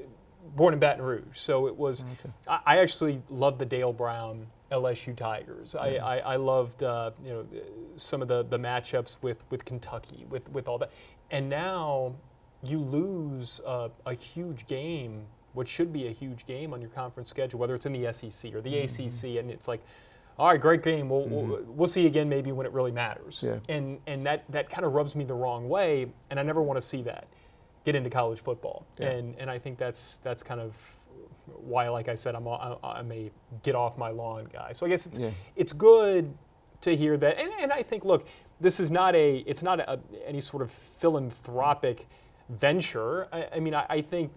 born 0.55 0.74
in 0.74 0.79
Baton 0.81 1.01
Rouge, 1.01 1.24
so 1.38 1.67
it 1.67 1.75
was. 1.75 2.03
Okay. 2.03 2.34
I, 2.48 2.60
I, 2.65 2.77
actually 2.79 3.22
loved 3.29 3.60
the 3.60 3.65
Dale 3.65 3.93
Brown 3.93 4.45
LSU 4.69 5.15
Tigers. 5.15 5.75
I, 5.75 5.95
I, 5.95 6.17
I, 6.17 6.36
loved 6.36 6.84
uh, 6.84 7.12
you 7.24 7.29
know 7.29 7.45
some 7.95 8.22
of 8.22 8.27
the, 8.27 8.43
the 8.43 8.60
matchups 8.60 9.22
with, 9.22 9.45
with 9.50 9.63
Kentucky, 9.63 10.25
with, 10.29 10.50
with 10.50 10.67
all 10.67 10.77
that. 10.79 10.91
And 11.31 11.50
now 11.50 12.15
you 12.63 12.79
lose 12.79 13.62
a, 13.65 13.89
a 14.05 14.13
huge 14.13 14.67
game 14.67 15.25
what 15.53 15.69
should 15.69 15.93
be 15.93 16.07
a 16.07 16.12
huge 16.12 16.45
game 16.45 16.74
on 16.74 16.81
your 16.81 16.89
conference 16.89 17.29
schedule, 17.29 17.62
whether 17.62 17.75
it's 17.75 17.86
in 17.86 17.93
the 17.93 18.12
SEC 18.12 18.53
or 18.53 18.60
the 18.60 18.74
mm-hmm. 18.74 19.05
ACC, 19.05 19.39
and 19.39 19.50
it's 19.50 19.69
like, 19.69 19.81
all 20.38 20.50
right, 20.50 20.60
great 20.60 20.84
game. 20.84 21.10
We'll, 21.10 21.24
mm-hmm. 21.24 21.50
we'll, 21.50 21.63
we'll 21.68 21.88
see 21.88 22.06
again 22.08 22.27
maybe 22.27 22.51
when 22.51 22.65
it 22.65 22.74
really 22.74 22.92
matters. 22.92 23.44
Yeah. 23.46 23.60
And 23.70 24.00
and 24.08 24.25
that 24.25 24.44
that 24.50 24.70
kind 24.70 24.86
of 24.86 24.94
rubs 24.94 25.15
me 25.15 25.24
the 25.24 25.34
wrong 25.34 25.70
way, 25.70 26.08
and 26.30 26.39
I 26.39 26.44
never 26.44 26.62
want 26.62 26.77
to 26.77 26.86
see 26.86 27.01
that 27.04 27.27
get 27.86 27.96
into 27.96 28.10
college 28.10 28.42
football. 28.42 28.86
Yeah. 28.98 29.12
And 29.12 29.36
and 29.38 29.50
I 29.50 29.60
think 29.60 29.77
that's 29.77 30.18
that's 30.18 30.44
kind 30.44 30.60
of 30.60 30.77
why, 31.48 31.88
like 31.89 32.10
I 32.10 32.15
said, 32.15 32.36
I'm 32.36 32.48
a, 32.48 32.77
I'm 32.84 33.12
a 33.12 33.32
get 33.63 33.75
off 33.75 33.98
my 33.98 34.10
lawn 34.10 34.48
guy. 34.51 34.72
So 34.74 34.86
I 34.86 34.89
guess 34.89 35.06
it's 35.06 35.20
yeah. 35.20 35.32
it's 35.56 35.74
good 35.74 36.34
to 36.82 36.96
hear 36.96 37.18
that, 37.18 37.39
and, 37.39 37.51
and 37.60 37.72
I 37.72 37.82
think 37.82 38.04
look, 38.06 38.27
this 38.60 38.80
is 38.80 38.92
not 38.92 39.15
a 39.15 39.38
it's 39.48 39.63
not 39.63 39.80
a, 39.80 40.00
any 40.25 40.42
sort 40.42 40.63
of 40.63 40.72
philanthropic 40.72 42.08
venture. 42.50 43.27
I, 43.32 43.48
I 43.56 43.60
mean, 43.60 43.74
I, 43.74 43.86
I 43.89 44.01
think 44.01 44.32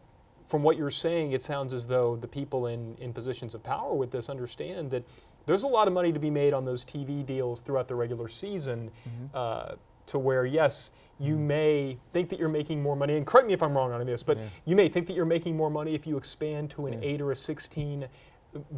from 0.44 0.62
what 0.62 0.78
you're 0.78 0.90
saying, 0.90 1.32
it 1.32 1.42
sounds 1.42 1.74
as 1.74 1.86
though 1.86 2.16
the 2.16 2.28
people 2.28 2.68
in, 2.68 2.96
in 3.00 3.12
positions 3.12 3.54
of 3.54 3.62
power 3.62 3.92
with 3.92 4.10
this 4.10 4.30
understand 4.30 4.90
that 4.90 5.04
there's 5.48 5.62
a 5.62 5.68
lot 5.68 5.88
of 5.88 5.94
money 5.94 6.12
to 6.12 6.18
be 6.18 6.28
made 6.28 6.52
on 6.52 6.66
those 6.66 6.84
TV 6.84 7.24
deals 7.24 7.62
throughout 7.62 7.88
the 7.88 7.94
regular 7.94 8.28
season 8.28 8.90
mm-hmm. 9.08 9.24
uh, 9.32 9.76
to 10.04 10.18
where, 10.18 10.44
yes, 10.44 10.92
you 11.18 11.34
mm-hmm. 11.34 11.46
may 11.46 11.96
think 12.12 12.28
that 12.28 12.38
you're 12.38 12.50
making 12.50 12.82
more 12.82 12.94
money, 12.94 13.16
and 13.16 13.26
correct 13.26 13.46
me 13.46 13.54
if 13.54 13.62
I'm 13.62 13.74
wrong 13.74 13.90
on 13.92 14.04
this, 14.04 14.22
but 14.22 14.36
yeah. 14.36 14.44
you 14.66 14.76
may 14.76 14.90
think 14.90 15.06
that 15.06 15.14
you're 15.14 15.24
making 15.24 15.56
more 15.56 15.70
money 15.70 15.94
if 15.94 16.06
you 16.06 16.18
expand 16.18 16.70
to 16.72 16.86
an 16.86 17.02
yeah. 17.02 17.08
8 17.08 17.20
or 17.22 17.32
a 17.32 17.36
16, 17.36 18.06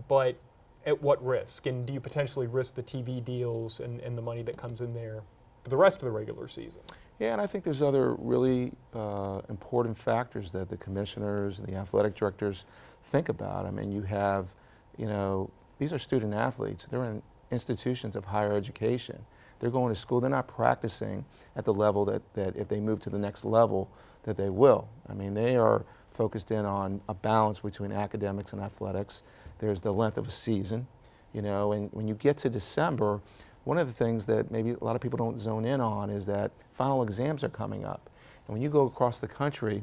but 0.07 0.37
at 0.87 1.03
what 1.03 1.25
risk? 1.25 1.67
And 1.67 1.85
do 1.85 1.93
you 1.93 2.01
potentially 2.01 2.47
risk 2.47 2.77
the 2.77 2.85
TV 2.85 3.23
deals 3.23 3.81
and, 3.81 4.01
and 4.01 4.17
the 4.17 4.23
money 4.23 4.43
that 4.43 4.57
comes 4.57 4.81
in 4.81 4.95
there 4.95 5.23
for 5.65 5.71
the 5.71 5.77
rest 5.77 5.97
of 5.99 6.05
the 6.05 6.13
regular 6.13 6.47
season? 6.47 6.81
Yeah, 7.19 7.33
and 7.33 7.41
I 7.41 7.49
think 7.49 7.65
there's 7.65 7.83
other 7.83 8.15
really 8.15 8.73
uh, 8.95 9.41
important 9.49 9.99
factors 9.99 10.53
that 10.53 10.69
the 10.69 10.77
commissioners 10.77 11.59
and 11.59 11.67
the 11.67 11.75
athletic 11.75 12.15
directors 12.15 12.65
think 13.05 13.29
about. 13.29 13.67
I 13.67 13.73
mean, 13.73 13.91
you 13.91 14.03
have, 14.03 14.47
you 14.97 15.07
know, 15.07 15.51
these 15.81 15.95
are 15.95 15.99
student 15.99 16.35
athletes. 16.35 16.87
They're 16.91 17.05
in 17.05 17.23
institutions 17.51 18.15
of 18.15 18.27
higher 18.27 18.55
education. 18.55 19.25
They're 19.59 19.71
going 19.71 19.93
to 19.93 19.99
school. 19.99 20.21
They're 20.21 20.29
not 20.29 20.47
practicing 20.47 21.25
at 21.57 21.65
the 21.65 21.73
level 21.73 22.05
that, 22.05 22.23
that 22.35 22.55
if 22.55 22.69
they 22.69 22.81
move 22.81 23.01
to 23.01 23.11
the 23.11 23.19
next 23.19 23.47
level, 23.47 23.91
that 24.25 24.37
they 24.37 24.51
will. 24.51 24.89
I 25.09 25.15
mean, 25.15 25.33
they 25.33 25.57
are 25.57 25.87
focused 26.13 26.51
in 26.51 26.67
on 26.67 27.01
a 27.09 27.15
balance 27.15 27.61
between 27.61 27.93
academics 27.93 28.53
and 28.53 28.61
athletics. 28.61 29.23
There's 29.59 29.81
the 29.81 29.91
length 29.91 30.19
of 30.19 30.29
a 30.29 30.31
season, 30.31 30.87
you 31.33 31.41
know, 31.41 31.73
and 31.73 31.91
when 31.93 32.07
you 32.07 32.15
get 32.15 32.37
to 32.39 32.51
December, 32.51 33.23
one 33.65 33.79
of 33.79 33.87
the 33.87 33.95
things 33.95 34.27
that 34.27 34.51
maybe 34.51 34.73
a 34.73 34.85
lot 34.85 34.97
of 34.97 35.01
people 35.01 35.17
don't 35.17 35.39
zone 35.39 35.65
in 35.65 35.81
on 35.81 36.11
is 36.11 36.27
that 36.27 36.51
final 36.75 37.03
exams 37.03 37.43
are 37.43 37.49
coming 37.49 37.87
up. 37.87 38.11
And 38.47 38.53
when 38.53 38.61
you 38.61 38.69
go 38.69 38.85
across 38.87 39.19
the 39.19 39.29
country, 39.29 39.83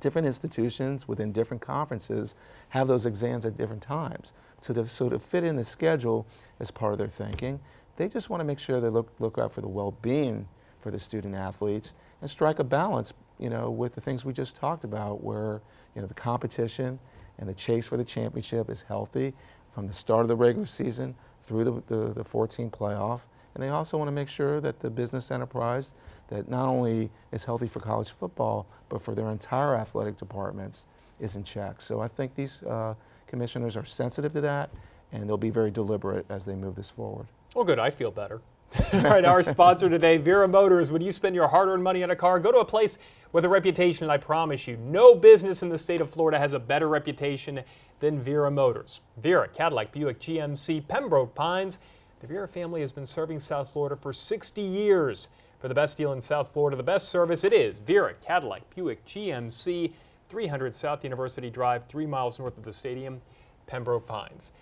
different 0.00 0.26
institutions 0.26 1.08
within 1.08 1.32
different 1.32 1.60
conferences 1.60 2.34
have 2.70 2.88
those 2.88 3.06
exams 3.06 3.44
at 3.44 3.56
different 3.56 3.82
times. 3.82 4.32
So 4.60 4.74
to, 4.74 4.86
so 4.86 5.08
to 5.08 5.18
fit 5.18 5.44
in 5.44 5.56
the 5.56 5.64
schedule 5.64 6.26
as 6.60 6.70
part 6.70 6.92
of 6.92 6.98
their 6.98 7.08
thinking, 7.08 7.60
they 7.96 8.08
just 8.08 8.30
want 8.30 8.40
to 8.40 8.44
make 8.44 8.58
sure 8.58 8.80
they 8.80 8.88
look, 8.88 9.12
look 9.18 9.38
out 9.38 9.52
for 9.52 9.60
the 9.60 9.68
well-being 9.68 10.48
for 10.80 10.90
the 10.90 11.00
student 11.00 11.34
athletes 11.34 11.94
and 12.20 12.30
strike 12.30 12.58
a 12.58 12.64
balance, 12.64 13.12
you 13.38 13.50
know, 13.50 13.70
with 13.70 13.94
the 13.94 14.00
things 14.00 14.24
we 14.24 14.32
just 14.32 14.56
talked 14.56 14.84
about 14.84 15.22
where, 15.22 15.60
you 15.94 16.00
know, 16.00 16.06
the 16.06 16.14
competition 16.14 16.98
and 17.38 17.48
the 17.48 17.54
chase 17.54 17.86
for 17.86 17.96
the 17.96 18.04
championship 18.04 18.70
is 18.70 18.82
healthy 18.82 19.34
from 19.74 19.86
the 19.86 19.92
start 19.92 20.22
of 20.22 20.28
the 20.28 20.36
regular 20.36 20.66
season 20.66 21.14
through 21.42 21.64
the, 21.64 21.82
the, 21.94 22.12
the 22.14 22.24
14 22.24 22.70
playoff. 22.70 23.20
And 23.54 23.62
they 23.62 23.68
also 23.68 23.96
want 23.96 24.08
to 24.08 24.12
make 24.12 24.28
sure 24.28 24.60
that 24.60 24.80
the 24.80 24.90
business 24.90 25.30
enterprise 25.30 25.94
that 26.28 26.48
not 26.48 26.68
only 26.68 27.10
is 27.32 27.44
healthy 27.44 27.68
for 27.68 27.80
college 27.80 28.10
football, 28.10 28.66
but 28.88 29.02
for 29.02 29.14
their 29.14 29.28
entire 29.30 29.74
athletic 29.74 30.16
departments 30.16 30.86
is 31.20 31.36
in 31.36 31.44
check. 31.44 31.80
So 31.80 32.00
I 32.00 32.08
think 32.08 32.34
these 32.34 32.62
uh, 32.62 32.94
commissioners 33.26 33.76
are 33.76 33.84
sensitive 33.84 34.32
to 34.32 34.40
that, 34.42 34.70
and 35.12 35.28
they'll 35.28 35.36
be 35.36 35.50
very 35.50 35.70
deliberate 35.70 36.26
as 36.28 36.44
they 36.44 36.54
move 36.54 36.76
this 36.76 36.90
forward. 36.90 37.26
Well, 37.54 37.64
good. 37.64 37.78
I 37.78 37.90
feel 37.90 38.10
better. 38.10 38.40
All 38.92 39.00
right, 39.00 39.24
our 39.24 39.40
sponsor 39.40 39.88
today, 39.88 40.18
Vera 40.18 40.46
Motors. 40.46 40.90
When 40.90 41.00
you 41.00 41.10
spend 41.10 41.34
your 41.34 41.48
hard 41.48 41.70
earned 41.70 41.82
money 41.82 42.02
on 42.02 42.10
a 42.10 42.16
car, 42.16 42.38
go 42.38 42.52
to 42.52 42.58
a 42.58 42.64
place 42.66 42.98
with 43.32 43.46
a 43.46 43.48
reputation, 43.48 44.04
and 44.04 44.12
I 44.12 44.18
promise 44.18 44.66
you, 44.66 44.76
no 44.76 45.14
business 45.14 45.62
in 45.62 45.70
the 45.70 45.78
state 45.78 46.02
of 46.02 46.10
Florida 46.10 46.38
has 46.38 46.52
a 46.52 46.58
better 46.58 46.86
reputation 46.86 47.62
than 48.00 48.20
Vera 48.20 48.50
Motors. 48.50 49.00
Vera, 49.16 49.48
Cadillac, 49.48 49.92
Buick, 49.92 50.20
GMC, 50.20 50.86
Pembroke 50.86 51.34
Pines. 51.34 51.78
The 52.20 52.26
Vera 52.26 52.48
family 52.48 52.80
has 52.80 52.90
been 52.90 53.06
serving 53.06 53.38
South 53.38 53.70
Florida 53.70 53.96
for 53.96 54.12
60 54.12 54.60
years. 54.60 55.28
For 55.60 55.68
the 55.68 55.74
best 55.74 55.96
deal 55.96 56.12
in 56.12 56.20
South 56.20 56.52
Florida, 56.52 56.76
the 56.76 56.82
best 56.82 57.08
service, 57.08 57.42
it 57.44 57.52
is 57.52 57.78
Vera, 57.78 58.14
Cadillac, 58.14 58.62
Buick, 58.74 59.04
GMC, 59.06 59.92
300 60.28 60.74
South 60.74 61.02
University 61.04 61.50
Drive, 61.50 61.84
three 61.84 62.06
miles 62.06 62.38
north 62.38 62.56
of 62.56 62.64
the 62.64 62.72
stadium, 62.72 63.20
Pembroke 63.66 64.06
Pines. 64.06 64.52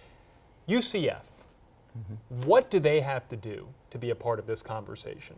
UCF, 0.69 1.21
mm-hmm. 1.99 2.43
what 2.47 2.71
do 2.71 2.79
they 2.79 3.01
have 3.01 3.29
to 3.29 3.37
do 3.37 3.69
to 3.91 3.99
be 3.99 4.11
a 4.11 4.15
part 4.15 4.39
of 4.39 4.47
this 4.47 4.63
conversation? 4.63 5.37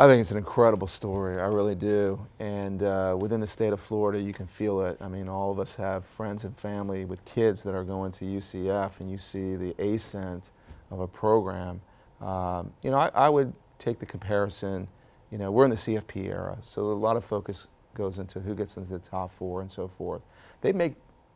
I 0.00 0.06
think 0.06 0.22
it's 0.22 0.30
an 0.30 0.38
incredible 0.38 0.86
story. 0.86 1.38
I 1.38 1.44
really 1.48 1.74
do. 1.74 2.26
And 2.38 2.82
uh, 2.82 3.14
within 3.20 3.38
the 3.38 3.46
state 3.46 3.74
of 3.74 3.80
Florida, 3.80 4.18
you 4.18 4.32
can 4.32 4.46
feel 4.46 4.80
it. 4.80 4.96
I 4.98 5.08
mean, 5.08 5.28
all 5.28 5.50
of 5.50 5.58
us 5.58 5.74
have 5.74 6.06
friends 6.06 6.44
and 6.44 6.56
family 6.56 7.04
with 7.04 7.22
kids 7.26 7.62
that 7.64 7.74
are 7.74 7.84
going 7.84 8.10
to 8.12 8.24
UCF, 8.24 8.92
and 9.00 9.10
you 9.10 9.18
see 9.18 9.56
the 9.56 9.74
ascent 9.78 10.52
of 10.90 11.00
a 11.00 11.06
program. 11.06 11.82
Um, 12.22 12.72
you 12.80 12.90
know, 12.90 12.96
I, 12.96 13.08
I, 13.08 13.28
would 13.28 13.52
take 13.78 13.98
the 13.98 14.06
comparison. 14.06 14.88
You 15.30 15.36
know, 15.36 15.50
we're 15.50 15.64
in 15.64 15.70
the 15.70 15.76
CFP 15.76 16.28
era, 16.28 16.56
so 16.62 16.80
a 16.80 16.94
lot 16.94 17.18
of 17.18 17.24
focus 17.26 17.66
goes 17.92 18.18
into 18.18 18.40
who 18.40 18.54
gets 18.54 18.78
into 18.78 18.90
the 18.90 18.98
top 19.00 19.30
four 19.34 19.60
and 19.60 19.70
so 19.70 19.86
forth. 19.86 20.22
They 20.62 20.72
make 20.72 20.94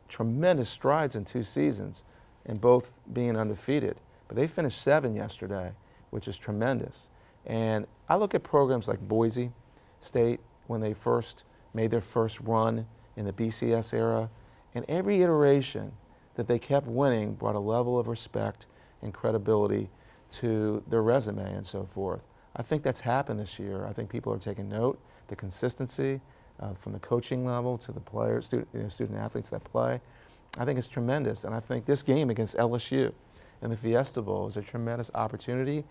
tremendous 0.09 0.69
strides 0.69 1.15
in 1.15 1.23
two 1.23 1.43
seasons, 1.43 2.03
in 2.47 2.57
both 2.57 2.95
being 3.13 3.37
undefeated. 3.37 3.97
But 4.27 4.37
they 4.37 4.47
finished 4.47 4.81
seven 4.81 5.15
yesterday, 5.15 5.73
which 6.09 6.27
is 6.27 6.35
tremendous. 6.35 7.09
And 7.45 7.85
I 8.09 8.15
look 8.15 8.35
at 8.35 8.43
programs 8.43 8.87
like 8.87 8.99
Boise 8.99 9.51
State 9.99 10.39
when 10.67 10.81
they 10.81 10.93
first 10.93 11.43
made 11.73 11.91
their 11.91 12.01
first 12.01 12.39
run 12.41 12.87
in 13.15 13.25
the 13.25 13.33
BCS 13.33 13.93
era, 13.93 14.29
and 14.73 14.85
every 14.87 15.21
iteration 15.21 15.91
that 16.35 16.47
they 16.47 16.59
kept 16.59 16.87
winning 16.87 17.33
brought 17.33 17.55
a 17.55 17.59
level 17.59 17.97
of 17.97 18.07
respect 18.07 18.65
and 19.01 19.13
credibility 19.13 19.89
to 20.31 20.83
their 20.87 21.03
resume 21.03 21.53
and 21.53 21.65
so 21.65 21.87
forth. 21.93 22.21
I 22.55 22.61
think 22.61 22.83
that's 22.83 23.01
happened 23.01 23.39
this 23.39 23.59
year. 23.59 23.85
I 23.85 23.93
think 23.93 24.09
people 24.09 24.33
are 24.33 24.37
taking 24.37 24.69
note, 24.69 24.99
the 25.27 25.35
consistency 25.35 26.21
uh, 26.59 26.73
from 26.73 26.93
the 26.93 26.99
coaching 26.99 27.45
level 27.45 27.77
to 27.79 27.91
the 27.91 27.99
players, 27.99 28.45
student, 28.45 28.67
you 28.73 28.81
know, 28.81 28.89
student 28.89 29.19
athletes 29.19 29.49
that 29.49 29.63
play. 29.63 29.99
I 30.57 30.65
think 30.65 30.79
it's 30.79 30.87
tremendous. 30.87 31.43
And 31.43 31.53
I 31.53 31.59
think 31.59 31.85
this 31.85 32.01
game 32.01 32.29
against 32.29 32.55
LSU 32.57 33.13
in 33.61 33.69
the 33.69 33.77
Fiesta 33.77 34.21
Bowl 34.21 34.47
is 34.47 34.57
a 34.57 34.61
tremendous 34.61 35.11
opportunity 35.13 35.83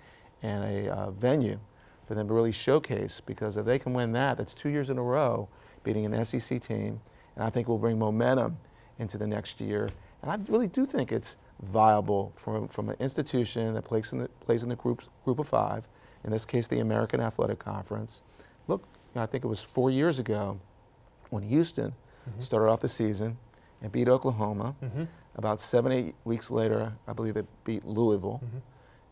and 0.43 0.65
a 0.65 0.93
uh, 0.93 1.11
venue 1.11 1.59
for 2.07 2.15
them 2.15 2.29
to 2.29 2.35
really 2.35 2.53
showcase 2.53 3.21
because 3.25 3.57
if 3.57 3.65
they 3.65 3.79
can 3.79 3.93
win 3.93 4.13
that, 4.13 4.39
that's 4.39 4.55
two 4.55 4.69
years 4.69 4.91
in 4.91 4.99
a 4.99 5.03
row 5.03 5.49
beating 5.83 6.07
an 6.07 6.25
SEC 6.25 6.61
team, 6.61 7.01
and 7.37 7.45
I 7.45 7.51
think 7.51 7.69
will 7.69 7.79
bring 7.79 7.99
momentum 7.99 8.57
into 8.99 9.19
the 9.19 9.27
next 9.27 9.61
year. 9.61 9.89
And 10.23 10.31
I 10.31 10.39
really 10.51 10.67
do 10.67 10.87
think 10.87 11.13
it's 11.13 11.37
viable 11.63 12.33
from, 12.37 12.69
from 12.69 12.89
an 12.89 12.97
institution 12.99 13.75
that 13.75 13.85
plays 13.85 14.13
in 14.13 14.19
the, 14.19 14.29
plays 14.41 14.63
in 14.63 14.71
the 14.71 14.77
group, 14.77 15.03
group 15.25 15.39
of 15.39 15.49
five, 15.49 15.89
in 16.25 16.31
this 16.31 16.47
case, 16.47 16.67
the 16.67 16.81
American 16.81 17.21
Athletic 17.21 17.59
Conference. 17.59 18.23
Look, 18.67 18.83
you 19.15 19.19
know, 19.19 19.23
I 19.23 19.27
think 19.27 19.45
it 19.45 19.49
was 19.49 19.63
four 19.63 19.91
years 19.91 20.19
ago 20.19 20.59
when 21.29 21.43
Houston 21.43 21.91
mm-hmm. 21.91 22.41
started 22.41 22.71
off 22.71 22.81
the 22.81 22.89
season 22.89 23.37
and 23.83 23.93
beat 23.93 24.09
Oklahoma. 24.09 24.75
Mm-hmm. 24.83 25.05
About 25.37 25.61
seven, 25.61 25.93
eight 25.93 26.15
weeks 26.25 26.51
later, 26.51 26.93
I 27.09 27.13
believe 27.13 27.35
they 27.35 27.43
beat 27.65 27.85
Louisville. 27.85 28.41
Mm-hmm 28.45 28.59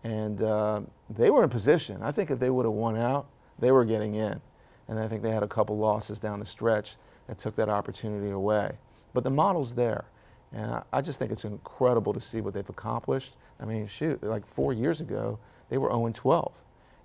and 0.05 0.43
uh, 0.43 0.81
they 1.11 1.31
were 1.31 1.45
in 1.45 1.51
position. 1.51 2.03
I 2.03 2.13
think 2.13 2.31
if 2.31 2.39
they 2.39 2.51
would 2.51 2.65
have 2.65 2.75
won 2.75 2.97
out, 2.97 3.27
they 3.59 3.71
were 3.71 3.85
getting 3.85 4.15
in. 4.15 4.41
And 4.89 4.99
I 4.99 5.09
think 5.09 5.23
they 5.23 5.31
had 5.31 5.43
a 5.43 5.49
couple 5.49 5.79
losses 5.79 6.19
down 6.19 6.41
the 6.41 6.47
stretch 6.47 6.97
that 7.29 7.39
took 7.39 7.57
that 7.57 7.69
opportunity 7.69 8.31
away. 8.31 8.73
But 9.15 9.25
the 9.25 9.31
model's 9.31 9.75
there. 9.75 10.05
And 10.53 10.83
I 10.93 11.01
just 11.01 11.19
think 11.19 11.31
it's 11.31 11.45
incredible 11.45 12.13
to 12.13 12.21
see 12.21 12.41
what 12.41 12.53
they've 12.53 12.69
accomplished. 12.69 13.37
I 13.61 13.65
mean, 13.65 13.87
shoot, 13.87 14.23
like 14.23 14.47
four 14.47 14.73
years 14.73 15.01
ago, 15.01 15.39
they 15.71 15.79
were 15.79 15.89
0 15.89 16.11
12. 16.13 16.53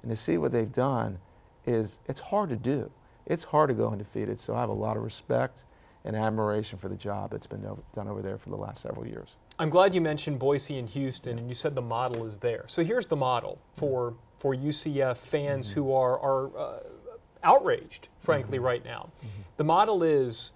And 0.02 0.10
to 0.12 0.16
see 0.16 0.38
what 0.38 0.52
they've 0.52 0.72
done 0.72 1.20
is, 1.66 2.00
it's 2.08 2.20
hard 2.20 2.50
to 2.50 2.56
do. 2.56 2.92
It's 3.26 3.46
hard 3.46 3.70
to 3.70 3.74
go 3.74 3.90
undefeated. 3.90 4.40
So 4.40 4.56
I 4.56 4.62
have 4.62 4.70
a 4.70 4.74
lot 4.74 4.98
of 4.98 5.04
respect 5.04 5.66
and 6.04 6.16
admiration 6.16 6.80
for 6.80 6.90
the 6.90 6.96
job 6.96 7.32
that's 7.32 7.48
been 7.48 7.62
done 7.94 8.08
over 8.08 8.22
there 8.22 8.38
for 8.38 8.50
the 8.50 8.56
last 8.56 8.82
several 8.82 9.06
years. 9.06 9.36
I'm 9.60 9.70
glad 9.70 9.96
you 9.96 10.02
mentioned 10.02 10.40
Boise 10.40 10.78
and 10.78 10.88
Houston, 10.90 11.40
and 11.40 11.48
you 11.48 11.54
said 11.54 11.74
the 11.74 11.82
model 11.82 12.26
is 12.26 12.38
there. 12.38 12.66
So 12.68 12.84
here's 12.84 13.08
the 13.08 13.16
model 13.16 13.60
for 13.74 14.14
for 14.38 14.56
UCF 14.56 15.18
fans 15.18 15.70
mm-hmm. 15.70 15.80
who 15.80 15.94
are 15.94 16.20
are 16.20 16.58
uh, 16.58 16.80
outraged, 17.44 18.10
frankly, 18.20 18.58
mm-hmm. 18.58 18.66
right 18.66 18.86
now. 18.86 19.10
Mm-hmm. 19.20 19.42
The 19.58 19.64
model 19.64 20.04
is 20.04 20.52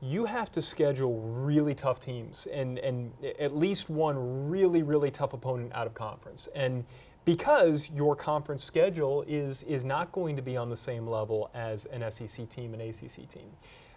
you 0.00 0.24
have 0.26 0.52
to 0.52 0.62
schedule 0.62 1.20
really 1.20 1.74
tough 1.74 2.00
teams 2.00 2.46
and 2.52 2.78
and 2.78 3.12
at 3.38 3.56
least 3.56 3.90
one 3.90 4.48
really 4.48 4.82
really 4.82 5.10
tough 5.10 5.32
opponent 5.32 5.72
out 5.74 5.86
of 5.86 5.94
conference 5.94 6.48
and 6.54 6.84
because 7.24 7.90
your 7.94 8.14
conference 8.14 8.62
schedule 8.62 9.24
is 9.26 9.62
is 9.64 9.84
not 9.84 10.12
going 10.12 10.36
to 10.36 10.42
be 10.42 10.56
on 10.56 10.70
the 10.70 10.76
same 10.76 11.06
level 11.06 11.50
as 11.54 11.86
an 11.86 12.08
SEC 12.10 12.48
team 12.48 12.72
and 12.72 12.82
ACC 12.82 13.28
team. 13.28 13.50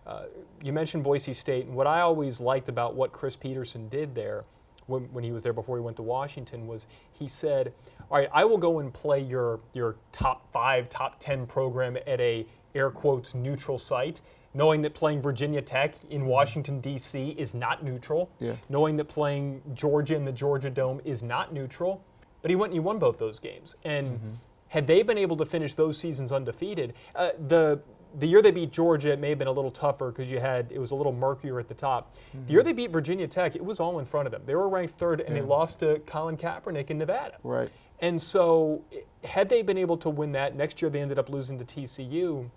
Uh, 0.09 0.23
you 0.63 0.73
mentioned 0.73 1.03
Boise 1.03 1.33
State, 1.33 1.67
and 1.67 1.75
what 1.75 1.85
I 1.85 2.01
always 2.01 2.41
liked 2.41 2.67
about 2.67 2.95
what 2.95 3.11
Chris 3.11 3.35
Petersen 3.35 3.87
did 3.89 4.15
there 4.15 4.43
when, 4.87 5.03
when, 5.13 5.23
he 5.23 5.31
was 5.31 5.43
there 5.43 5.53
before 5.53 5.77
he 5.77 5.83
went 5.83 5.97
to 5.97 6.03
Washington 6.03 6.65
was 6.65 6.87
he 7.11 7.27
said, 7.27 7.71
"All 8.09 8.17
right, 8.17 8.27
I 8.33 8.43
will 8.43 8.57
go 8.57 8.79
and 8.79 8.91
play 8.91 9.19
your 9.19 9.59
your 9.73 9.97
top 10.11 10.51
five, 10.51 10.89
top 10.89 11.19
ten 11.19 11.45
program 11.45 11.95
at 12.07 12.19
a 12.19 12.47
air 12.73 12.89
quotes 12.89 13.35
neutral 13.35 13.77
site." 13.77 14.21
Knowing 14.55 14.81
that 14.81 14.95
playing 14.95 15.21
Virginia 15.21 15.61
Tech 15.61 15.93
in 16.09 16.25
Washington, 16.25 16.81
D.C. 16.81 17.35
is 17.37 17.53
not 17.53 17.83
neutral, 17.83 18.31
yeah. 18.39 18.53
knowing 18.67 18.97
that 18.97 19.05
playing 19.05 19.61
Georgia 19.75 20.15
in 20.15 20.25
the 20.25 20.31
Georgia 20.31 20.71
Dome 20.71 20.99
is 21.05 21.21
not 21.21 21.53
neutral, 21.53 22.03
but 22.41 22.49
he 22.49 22.55
went 22.55 22.71
and 22.71 22.73
he 22.73 22.79
won 22.79 22.97
both 22.97 23.19
those 23.19 23.39
games. 23.39 23.75
And 23.83 24.17
mm-hmm. 24.17 24.29
had 24.69 24.87
they 24.87 25.03
been 25.03 25.19
able 25.19 25.37
to 25.37 25.45
finish 25.45 25.75
those 25.75 25.99
seasons 25.99 26.31
undefeated, 26.31 26.95
uh, 27.13 27.29
the 27.47 27.79
the 28.17 28.27
year 28.27 28.41
they 28.41 28.51
beat 28.51 28.71
Georgia, 28.71 29.11
it 29.11 29.19
may 29.19 29.29
have 29.29 29.37
been 29.37 29.47
a 29.47 29.51
little 29.51 29.71
tougher 29.71 30.11
because 30.11 30.31
you 30.31 30.39
had 30.39 30.71
it 30.71 30.79
was 30.79 30.91
a 30.91 30.95
little 30.95 31.13
murkier 31.13 31.59
at 31.59 31.67
the 31.67 31.73
top. 31.73 32.15
Mm-hmm. 32.15 32.45
The 32.47 32.51
year 32.53 32.63
they 32.63 32.73
beat 32.73 32.91
Virginia 32.91 33.27
Tech, 33.27 33.55
it 33.55 33.63
was 33.63 33.79
all 33.79 33.99
in 33.99 34.05
front 34.05 34.25
of 34.25 34.31
them. 34.31 34.41
They 34.45 34.55
were 34.55 34.67
ranked 34.67 34.97
third, 34.97 35.21
and 35.21 35.29
yeah. 35.29 35.41
they 35.41 35.47
lost 35.47 35.79
to 35.79 35.99
Colin 36.05 36.37
Kaepernick 36.37 36.89
in 36.89 36.97
Nevada. 36.97 37.37
Right. 37.43 37.69
And 37.99 38.21
so, 38.21 38.81
had 39.23 39.49
they 39.49 39.61
been 39.61 39.77
able 39.77 39.97
to 39.97 40.09
win 40.09 40.31
that 40.31 40.55
next 40.55 40.81
year, 40.81 40.89
they 40.89 41.01
ended 41.01 41.19
up 41.19 41.29
losing 41.29 41.57
to 41.59 41.65
TCU. 41.65 42.49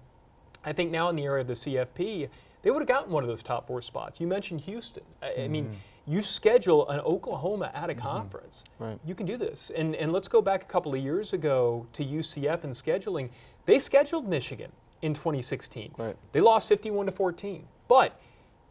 I 0.65 0.73
think 0.73 0.91
now 0.91 1.09
in 1.09 1.17
the 1.17 1.25
area 1.25 1.41
of 1.41 1.49
the 1.49 1.55
CFP, 1.55 2.29
they 2.62 2.71
would 2.71 2.81
have 2.81 2.88
gotten 2.88 3.11
one 3.11 3.25
of 3.25 3.29
those 3.29 3.43
top 3.43 3.67
four 3.67 3.83
spots. 3.83 4.21
You 4.21 4.29
mentioned 4.29 4.61
Houston. 4.62 5.03
Mm-hmm. 5.23 5.41
I 5.41 5.49
mean, 5.49 5.65
mm-hmm. 5.65 6.12
you 6.12 6.23
schedule 6.23 6.88
an 6.88 7.01
Oklahoma 7.01 7.73
at 7.75 7.91
a 7.91 7.93
mm-hmm. 7.93 8.01
conference. 8.01 8.65
Right. 8.79 8.99
You 9.05 9.17
can 9.17 9.27
do 9.27 9.37
this. 9.37 9.71
And 9.77 9.97
and 9.97 10.12
let's 10.12 10.29
go 10.29 10.41
back 10.41 10.62
a 10.62 10.67
couple 10.67 10.95
of 10.95 11.01
years 11.01 11.33
ago 11.33 11.87
to 11.93 12.05
UCF 12.05 12.62
and 12.62 12.73
scheduling. 12.73 13.31
They 13.67 13.81
scheduled 13.81 14.29
Michigan 14.29 14.71
in 15.03 15.12
2016. 15.12 15.95
Right. 15.99 16.17
They 16.33 16.41
lost 16.41 16.69
51 16.69 17.07
to 17.07 17.12
14. 17.12 17.67
But 17.88 18.19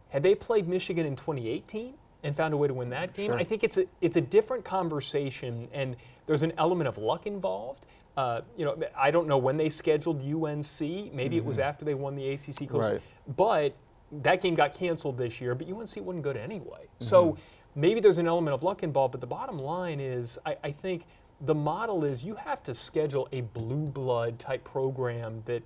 had 0.09 0.23
they 0.23 0.33
played 0.33 0.67
Michigan 0.67 1.05
in 1.05 1.15
2018 1.15 1.93
and 2.23 2.35
found 2.35 2.53
a 2.53 2.57
way 2.57 2.67
to 2.67 2.73
win 2.73 2.89
that 2.89 3.13
game, 3.13 3.31
sure. 3.31 3.37
I 3.37 3.43
think 3.43 3.63
it's 3.63 3.77
a 3.77 3.85
it's 3.99 4.15
a 4.15 4.21
different 4.21 4.63
conversation, 4.63 5.67
and 5.73 5.95
there's 6.25 6.43
an 6.43 6.53
element 6.57 6.87
of 6.87 6.97
luck 6.97 7.27
involved. 7.27 7.85
Uh, 8.17 8.41
you 8.57 8.65
know, 8.65 8.77
I 8.95 9.11
don't 9.11 9.27
know 9.27 9.37
when 9.37 9.57
they 9.57 9.69
scheduled 9.69 10.21
UNC. 10.21 10.79
Maybe 10.81 11.11
mm-hmm. 11.13 11.33
it 11.33 11.45
was 11.45 11.57
mm-hmm. 11.57 11.67
after 11.67 11.85
they 11.85 11.93
won 11.93 12.15
the 12.15 12.29
ACC 12.29 12.67
Coastal. 12.69 12.79
Right. 12.79 13.01
But 13.37 13.75
that 14.23 14.41
game 14.41 14.53
got 14.53 14.73
canceled 14.73 15.17
this 15.17 15.39
year. 15.39 15.55
But 15.55 15.67
UNC 15.67 15.95
wasn't 15.97 16.21
good 16.21 16.37
anyway. 16.37 16.81
Mm-hmm. 16.81 17.05
So 17.05 17.37
maybe 17.75 17.99
there's 17.99 18.17
an 18.17 18.27
element 18.27 18.53
of 18.53 18.63
luck 18.63 18.83
involved. 18.83 19.13
But 19.13 19.21
the 19.21 19.27
bottom 19.27 19.57
line 19.57 19.99
is, 19.99 20.37
I, 20.45 20.57
I 20.63 20.71
think 20.71 21.05
the 21.41 21.55
model 21.55 22.03
is 22.03 22.23
you 22.23 22.35
have 22.35 22.61
to 22.63 22.75
schedule 22.75 23.27
a 23.31 23.41
blue 23.41 23.87
blood 23.87 24.37
type 24.39 24.63
program 24.63 25.41
that 25.45 25.63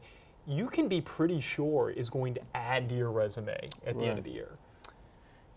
you 0.47 0.67
can 0.67 0.88
be 0.88 1.01
pretty 1.01 1.39
sure 1.39 1.89
is 1.89 2.10
going 2.10 2.34
to 2.36 2.41
add 2.53 2.89
to 2.89 2.95
your 2.95 3.12
resume 3.12 3.69
at 3.86 3.97
the 3.97 4.05
end 4.05 4.17
of 4.17 4.23
the 4.23 4.31
year. 4.31 4.58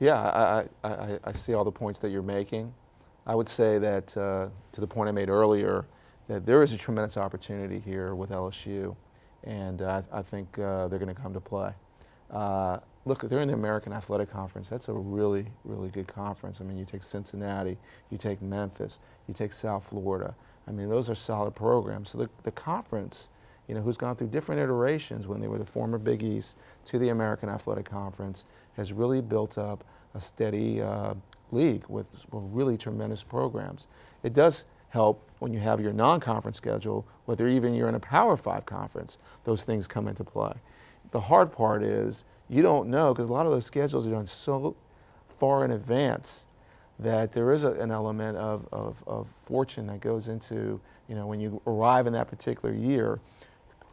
Yeah, 0.01 0.15
I, 0.15 0.89
I, 0.89 1.19
I, 1.25 1.33
see 1.33 1.55
all 1.55 1.65
the 1.65 1.73
points 1.73 1.99
that 2.01 2.11
you're 2.11 2.23
making. 2.23 2.73
I 3.27 3.35
would 3.35 3.49
say 3.49 3.79
that, 3.79 4.17
uh, 4.17 4.49
to 4.73 4.81
the 4.81 4.87
point 4.87 5.09
I 5.09 5.13
made 5.13 5.29
earlier, 5.29 5.87
that 6.29 6.47
there 6.47 6.63
is 6.63 6.73
a 6.73 6.79
tremendous 6.79 7.17
opportunity 7.17 7.81
here 7.81 8.15
with 8.15 8.31
LSU, 8.31 8.95
and 9.43 9.83
uh, 9.83 10.03
I 10.13 10.23
think 10.23 10.57
uh, 10.59 10.87
they're 10.87 11.01
going 11.01 11.15
to 11.15 11.21
come 11.21 11.35
to 11.35 11.41
play. 11.41 11.73
Uh, 12.31 12.79
look, 13.07 13.29
they're 13.29 13.41
in 13.41 13.49
the 13.49 13.55
American 13.55 13.93
Athletic 13.93 14.31
Conference. 14.31 14.69
That's 14.69 14.89
a 14.89 14.93
really, 14.93 15.47
really 15.65 15.89
good 15.89 16.07
conference. 16.07 16.61
I 16.61 16.65
mean, 16.65 16.79
you 16.79 16.85
take 16.85 17.03
Cincinnati, 17.03 17.77
you 18.11 18.19
take 18.19 18.41
Memphis, 18.41 19.01
you 19.27 19.35
take 19.35 19.53
South 19.53 19.89
Florida. 19.89 20.35
I 20.69 20.71
mean, 20.71 20.89
those 20.89 21.11
are 21.11 21.15
solid 21.15 21.57
programs. 21.57 22.11
So 22.11 22.19
the, 22.19 22.31
the 22.45 22.53
conference 22.53 23.31
you 23.69 23.75
know, 23.75 23.83
who's 23.83 23.99
gone 23.99 24.17
through 24.17 24.29
different 24.29 24.61
iterations 24.61 25.27
when 25.27 25.41
they 25.41 25.47
were 25.47 25.59
the 25.59 25.65
former 25.65 25.99
Big 25.99 26.23
East 26.23 26.57
to 26.87 26.99
the 26.99 27.11
American 27.11 27.49
Athletic 27.49 27.85
Conference, 27.85 28.47
has 28.77 28.93
really 28.93 29.21
built 29.21 29.59
up 29.59 29.85
a 30.15 30.21
steady 30.21 30.81
uh, 30.81 31.15
league 31.53 31.85
with, 31.89 32.09
with, 32.33 32.45
really 32.51 32.77
tremendous 32.77 33.23
programs. 33.23 33.87
It 34.23 34.33
does 34.33 34.65
help 34.89 35.23
when 35.39 35.53
you 35.53 35.61
have 35.61 35.81
your 35.81 35.93
non-conference 35.93 36.57
schedule, 36.57 37.07
whether 37.27 37.47
even 37.47 37.75
you're 37.75 37.91
in 37.91 37.95
a 37.95 38.01
Power 38.01 38.37
Five 38.37 38.65
conference, 38.65 39.19
those 39.45 39.63
things 39.65 39.87
come 39.87 40.09
into 40.09 40.25
play. 40.25 40.55
The 41.11 41.21
hard 41.21 41.53
part 41.53 41.83
is 41.83 42.25
you 42.49 42.63
don't 42.63 42.89
know 42.89 43.13
because 43.13 43.29
a 43.29 43.33
lot 43.33 43.45
of 43.45 43.53
those 43.53 43.67
schedules 43.67 44.07
are 44.07 44.11
done 44.11 44.27
so 44.27 44.75
far 45.29 45.65
in 45.65 45.71
advance 45.71 46.47
that 46.99 47.33
there 47.33 47.53
is 47.53 47.65
a, 47.65 47.73
an 47.73 47.91
element 47.91 48.37
of, 48.39 48.67
of, 48.73 49.03
of 49.07 49.29
fortune 49.45 49.87
that 49.87 50.01
goes 50.01 50.29
into, 50.29 50.81
you 51.09 51.15
know, 51.15 51.27
when 51.27 51.39
you 51.39 51.61
arrive 51.67 52.07
in 52.07 52.13
that 52.15 52.29
particular 52.29 52.75
year, 52.75 53.21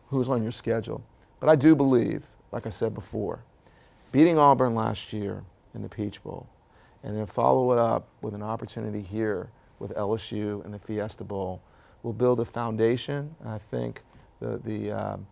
who's 0.09 0.29
on 0.29 0.43
your 0.43 0.51
schedule. 0.51 1.03
But 1.39 1.49
I 1.49 1.55
do 1.55 1.75
believe, 1.75 2.23
like 2.51 2.65
I 2.65 2.69
said 2.69 2.93
before, 2.93 3.39
beating 4.11 4.37
Auburn 4.37 4.75
last 4.75 5.13
year 5.13 5.43
in 5.73 5.81
the 5.81 5.89
Peach 5.89 6.23
Bowl, 6.23 6.47
and 7.03 7.17
then 7.17 7.25
follow 7.25 7.71
it 7.71 7.77
up 7.77 8.07
with 8.21 8.33
an 8.33 8.41
opportunity 8.41 9.01
here 9.01 9.49
with 9.79 9.93
LSU 9.95 10.63
and 10.65 10.73
the 10.73 10.79
Fiesta 10.79 11.23
Bowl 11.23 11.61
will 12.01 12.13
build 12.13 12.39
a 12.39 12.45
foundation, 12.45 13.35
and 13.39 13.49
I 13.49 13.57
think 13.57 14.01
the, 14.39 14.59
the, 14.63 14.91
um, 14.91 15.27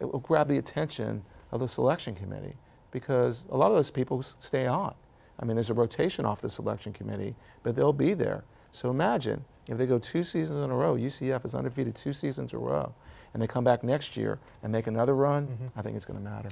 it 0.00 0.10
will 0.10 0.20
grab 0.20 0.48
the 0.48 0.58
attention 0.58 1.22
of 1.52 1.60
the 1.60 1.68
selection 1.68 2.14
committee 2.14 2.56
because 2.90 3.44
a 3.50 3.56
lot 3.56 3.70
of 3.70 3.76
those 3.76 3.90
people 3.90 4.22
stay 4.22 4.66
on. 4.66 4.94
I 5.38 5.44
mean, 5.44 5.56
there's 5.56 5.70
a 5.70 5.74
rotation 5.74 6.24
off 6.24 6.40
the 6.40 6.48
selection 6.48 6.92
committee, 6.92 7.34
but 7.62 7.76
they'll 7.76 7.92
be 7.92 8.14
there. 8.14 8.44
So 8.72 8.90
imagine 8.90 9.44
if 9.68 9.78
they 9.78 9.86
go 9.86 9.98
two 9.98 10.24
seasons 10.24 10.64
in 10.64 10.70
a 10.70 10.74
row, 10.74 10.96
UCF 10.96 11.44
is 11.44 11.54
undefeated 11.54 11.94
two 11.94 12.12
seasons 12.12 12.52
in 12.52 12.58
a 12.58 12.62
row, 12.62 12.94
and 13.32 13.42
they 13.42 13.46
come 13.46 13.64
back 13.64 13.82
next 13.82 14.16
year 14.16 14.38
and 14.62 14.72
make 14.72 14.86
another 14.86 15.14
run, 15.14 15.46
mm-hmm. 15.46 15.78
I 15.78 15.82
think 15.82 15.96
it's 15.96 16.04
going 16.04 16.18
to 16.18 16.24
matter. 16.24 16.48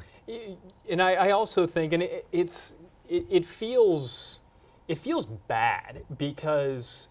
And 0.88 1.02
I, 1.02 1.14
I 1.14 1.30
also 1.30 1.66
think, 1.66 1.92
and 1.92 2.02
it, 2.02 2.26
it's, 2.32 2.74
it, 3.08 3.26
it 3.30 3.46
feels, 3.46 4.40
it 4.88 4.98
feels 4.98 5.26
bad 5.26 6.04
because, 6.18 7.08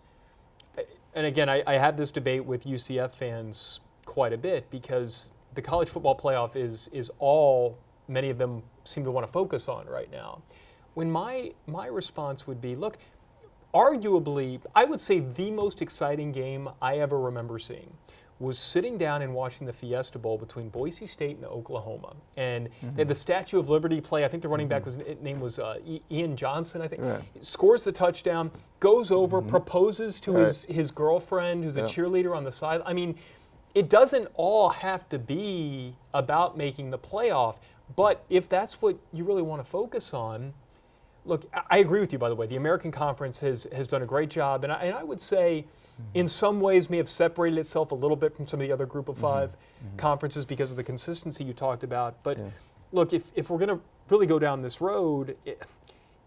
and 1.14 1.26
again, 1.26 1.50
I, 1.50 1.64
I 1.66 1.74
had 1.74 1.98
this 1.98 2.12
debate 2.12 2.46
with 2.46 2.66
UCF 2.66 3.12
fans 3.12 3.80
quite 4.06 4.34
a 4.34 4.38
bit 4.38 4.70
because 4.70 5.30
the 5.56 5.62
college 5.62 5.90
football 5.90 6.18
playoff 6.18 6.56
is 6.56 6.90
is 6.94 7.12
all 7.20 7.78
many 8.08 8.30
of 8.30 8.38
them 8.38 8.62
seem 8.84 9.04
to 9.04 9.12
want 9.12 9.26
to 9.26 9.32
focus 9.32 9.68
on 9.68 9.88
right 9.88 10.12
now. 10.12 10.42
When 10.94 11.12
my 11.12 11.52
my 11.68 11.88
response 11.88 12.46
would 12.46 12.62
be, 12.62 12.76
look, 12.76 12.98
arguably, 13.74 14.62
I 14.76 14.86
would 14.86 15.00
say 15.00 15.20
the 15.20 15.52
most 15.52 15.82
exciting 15.82 16.32
game 16.32 16.70
I 16.82 16.98
ever 17.00 17.20
remember 17.20 17.58
seeing 17.58 17.92
was 18.40 18.60
sitting 18.60 18.98
down 18.98 19.22
and 19.22 19.34
watching 19.34 19.66
the 19.66 19.72
Fiesta 19.72 20.20
Bowl 20.20 20.38
between 20.38 20.68
Boise 20.70 21.06
State 21.06 21.38
and 21.38 21.46
Oklahoma. 21.46 22.16
And 22.36 22.68
mm-hmm. 22.68 22.96
they 22.96 23.02
had 23.02 23.08
the 23.08 23.16
Statue 23.16 23.60
of 23.60 23.70
Liberty 23.70 24.02
play. 24.02 24.26
I 24.26 24.28
think 24.28 24.44
the 24.44 24.50
running 24.50 24.68
back 24.68 24.84
mm-hmm. 24.84 25.10
was 25.10 25.22
name 25.22 25.40
was 25.40 25.60
uh, 25.60 25.80
Ian 26.12 26.36
Johnson. 26.36 26.82
I 26.82 26.88
think 26.88 27.02
right. 27.02 27.22
scores 27.40 27.84
the 27.84 27.92
touchdown, 27.92 28.52
goes 28.80 29.12
over, 29.12 29.40
mm-hmm. 29.40 29.50
proposes 29.50 30.20
to 30.22 30.34
right. 30.34 30.48
his 30.48 30.66
his 30.66 30.92
girlfriend, 30.92 31.64
who's 31.64 31.78
a 31.78 31.84
cheerleader 31.84 32.36
on 32.36 32.44
the 32.44 32.52
side. 32.52 32.82
I 32.86 32.94
mean, 32.94 33.16
it 33.74 33.90
doesn't 33.90 34.28
all 34.34 34.70
have 34.70 35.08
to 35.10 35.20
be 35.20 35.96
about 36.14 36.58
making 36.58 36.90
the 36.90 37.00
playoff. 37.00 37.60
But 37.96 38.26
if 38.30 38.50
that's 38.50 38.82
what 38.82 38.98
you 39.14 39.24
really 39.24 39.44
want 39.44 39.64
to 39.64 39.70
focus 39.70 40.14
on, 40.14 40.54
look, 41.26 41.46
I 41.70 41.80
agree 41.80 42.00
with 42.00 42.14
you, 42.14 42.20
by 42.20 42.30
the 42.30 42.36
way. 42.36 42.48
The 42.48 42.56
American 42.56 42.92
Conference 42.92 43.40
has, 43.40 43.68
has 43.74 43.88
done 43.88 44.02
a 44.02 44.06
great 44.06 44.30
job. 44.30 44.64
And 44.64 44.72
I, 44.72 44.84
and 44.84 44.96
I 44.96 45.04
would 45.04 45.20
say, 45.20 45.66
mm-hmm. 45.66 46.04
in 46.14 46.28
some 46.28 46.62
ways, 46.62 46.90
may 46.90 46.98
have 46.98 47.10
separated 47.10 47.58
itself 47.60 47.92
a 47.92 47.96
little 47.96 48.16
bit 48.16 48.36
from 48.36 48.46
some 48.46 48.62
of 48.62 48.68
the 48.68 48.74
other 48.74 48.86
group 48.86 49.10
of 49.10 49.16
mm-hmm. 49.16 49.24
5 49.24 49.50
mm-hmm. 49.52 49.98
conferences 49.98 50.46
because 50.46 50.72
of 50.72 50.78
the 50.78 50.84
consistency 50.84 51.44
you 51.44 51.54
talked 51.54 51.84
about. 51.84 52.22
But 52.24 52.38
yeah. 52.38 52.50
look, 52.92 53.14
if, 53.14 53.32
if 53.36 53.50
we're 53.50 53.58
going 53.58 53.78
to 53.78 53.82
really 54.10 54.28
go 54.28 54.40
down 54.40 54.62
this 54.62 54.82
road, 54.82 55.36
it, 55.46 55.62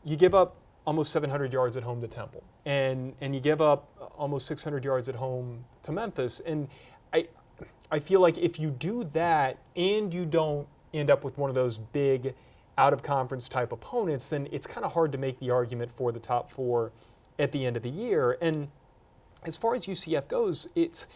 you 0.04 0.16
give 0.16 0.34
up 0.34 0.56
almost 0.84 1.12
700 1.12 1.52
yards 1.52 1.76
at 1.76 1.82
home 1.82 2.00
to 2.00 2.08
Temple, 2.08 2.42
and, 2.64 3.14
and 3.20 3.34
you 3.34 3.40
give 3.40 3.60
up 3.60 3.88
almost 4.16 4.46
600 4.46 4.84
yards 4.84 5.08
at 5.08 5.14
home 5.14 5.64
to 5.82 5.92
Memphis. 5.92 6.40
And 6.40 6.68
I, 7.12 7.28
I 7.90 7.98
feel 7.98 8.20
like 8.20 8.38
if 8.38 8.58
you 8.58 8.70
do 8.70 9.04
that 9.12 9.58
and 9.76 10.12
you 10.12 10.24
don't 10.24 10.66
end 10.94 11.10
up 11.10 11.24
with 11.24 11.36
one 11.36 11.50
of 11.50 11.54
those 11.54 11.78
big 11.78 12.34
out 12.78 12.92
of 12.92 13.02
conference 13.02 13.48
type 13.48 13.72
opponents, 13.72 14.28
then 14.28 14.48
it's 14.52 14.66
kind 14.66 14.86
of 14.86 14.92
hard 14.92 15.12
to 15.12 15.18
make 15.18 15.38
the 15.40 15.50
argument 15.50 15.92
for 15.92 16.12
the 16.12 16.20
top 16.20 16.50
four 16.50 16.92
at 17.38 17.52
the 17.52 17.66
end 17.66 17.76
of 17.76 17.82
the 17.82 17.90
year. 17.90 18.38
And 18.40 18.68
as 19.44 19.56
far 19.56 19.74
as 19.74 19.86
UCF 19.86 20.28
goes, 20.28 20.68
it's 20.74 21.08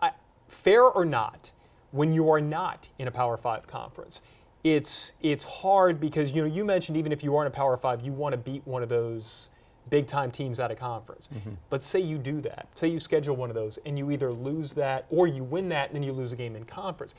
I, 0.00 0.12
fair 0.48 0.82
or 0.82 1.04
not, 1.04 1.50
when 1.90 2.12
you 2.12 2.30
are 2.30 2.40
not 2.40 2.88
in 2.98 3.08
a 3.08 3.10
Power 3.10 3.36
Five 3.36 3.66
conference, 3.66 4.20
it's 4.62 5.14
it's 5.22 5.44
hard 5.44 5.98
because 5.98 6.32
you 6.32 6.42
know 6.42 6.48
you 6.48 6.64
mentioned 6.64 6.96
even 6.96 7.12
if 7.12 7.22
you 7.24 7.34
are 7.36 7.42
in 7.42 7.46
a 7.46 7.50
Power 7.50 7.76
Five, 7.76 8.02
you 8.02 8.12
want 8.12 8.34
to 8.34 8.38
beat 8.38 8.66
one 8.66 8.82
of 8.82 8.88
those 8.88 9.50
big 9.90 10.06
time 10.06 10.30
teams 10.30 10.60
out 10.60 10.70
of 10.70 10.78
conference. 10.78 11.28
Mm-hmm. 11.28 11.52
But 11.70 11.82
say 11.82 12.00
you 12.00 12.18
do 12.18 12.40
that, 12.42 12.68
say 12.74 12.88
you 12.88 12.98
schedule 12.98 13.36
one 13.36 13.50
of 13.50 13.54
those, 13.54 13.78
and 13.86 13.98
you 13.98 14.10
either 14.10 14.32
lose 14.32 14.72
that 14.74 15.06
or 15.08 15.26
you 15.26 15.44
win 15.44 15.68
that, 15.70 15.88
and 15.88 15.96
then 15.96 16.02
you 16.02 16.12
lose 16.12 16.32
a 16.32 16.36
game 16.36 16.56
in 16.56 16.64
conference 16.64 17.14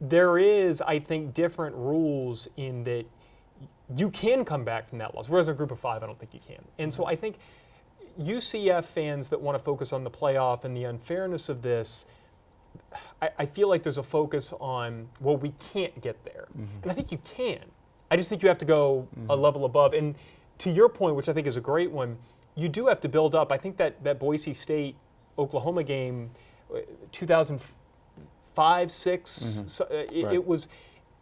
there 0.00 0.38
is, 0.38 0.80
I 0.80 0.98
think, 0.98 1.34
different 1.34 1.76
rules 1.76 2.48
in 2.56 2.84
that 2.84 3.04
you 3.94 4.10
can 4.10 4.44
come 4.44 4.64
back 4.64 4.88
from 4.88 4.98
that 4.98 5.14
loss. 5.14 5.28
Whereas 5.28 5.48
a 5.48 5.54
group 5.54 5.70
of 5.70 5.78
five, 5.78 6.02
I 6.02 6.06
don't 6.06 6.18
think 6.18 6.34
you 6.34 6.40
can. 6.46 6.62
And 6.78 6.92
so 6.92 7.02
mm-hmm. 7.02 7.10
I 7.10 7.16
think 7.16 7.38
UCF 8.20 8.84
fans 8.84 9.28
that 9.28 9.40
want 9.40 9.56
to 9.56 9.64
focus 9.64 9.92
on 9.92 10.04
the 10.04 10.10
playoff 10.10 10.64
and 10.64 10.76
the 10.76 10.84
unfairness 10.84 11.48
of 11.48 11.62
this, 11.62 12.06
I, 13.22 13.30
I 13.38 13.46
feel 13.46 13.68
like 13.68 13.82
there's 13.82 13.98
a 13.98 14.02
focus 14.02 14.52
on, 14.60 15.08
well, 15.20 15.36
we 15.36 15.54
can't 15.72 16.00
get 16.00 16.22
there. 16.24 16.48
Mm-hmm. 16.56 16.82
And 16.82 16.90
I 16.90 16.94
think 16.94 17.12
you 17.12 17.18
can. 17.18 17.64
I 18.10 18.16
just 18.16 18.28
think 18.28 18.42
you 18.42 18.48
have 18.48 18.58
to 18.58 18.64
go 18.64 19.08
mm-hmm. 19.16 19.30
a 19.30 19.36
level 19.36 19.64
above. 19.64 19.94
And 19.94 20.14
to 20.58 20.70
your 20.70 20.88
point, 20.88 21.14
which 21.14 21.28
I 21.28 21.32
think 21.32 21.46
is 21.46 21.56
a 21.56 21.60
great 21.60 21.90
one, 21.90 22.18
you 22.56 22.68
do 22.68 22.88
have 22.88 23.00
to 23.00 23.08
build 23.08 23.34
up. 23.34 23.52
I 23.52 23.56
think 23.56 23.76
that, 23.76 24.02
that 24.04 24.18
Boise 24.18 24.52
State 24.52 24.96
Oklahoma 25.38 25.84
game, 25.84 26.30
uh, 26.74 26.80
2004 27.12 27.74
five, 28.58 28.90
six, 28.90 29.38
mm-hmm. 29.38 29.68
so, 29.68 29.84
uh, 29.84 29.94
it, 30.12 30.24
right. 30.24 30.34
it, 30.34 30.44
was, 30.44 30.66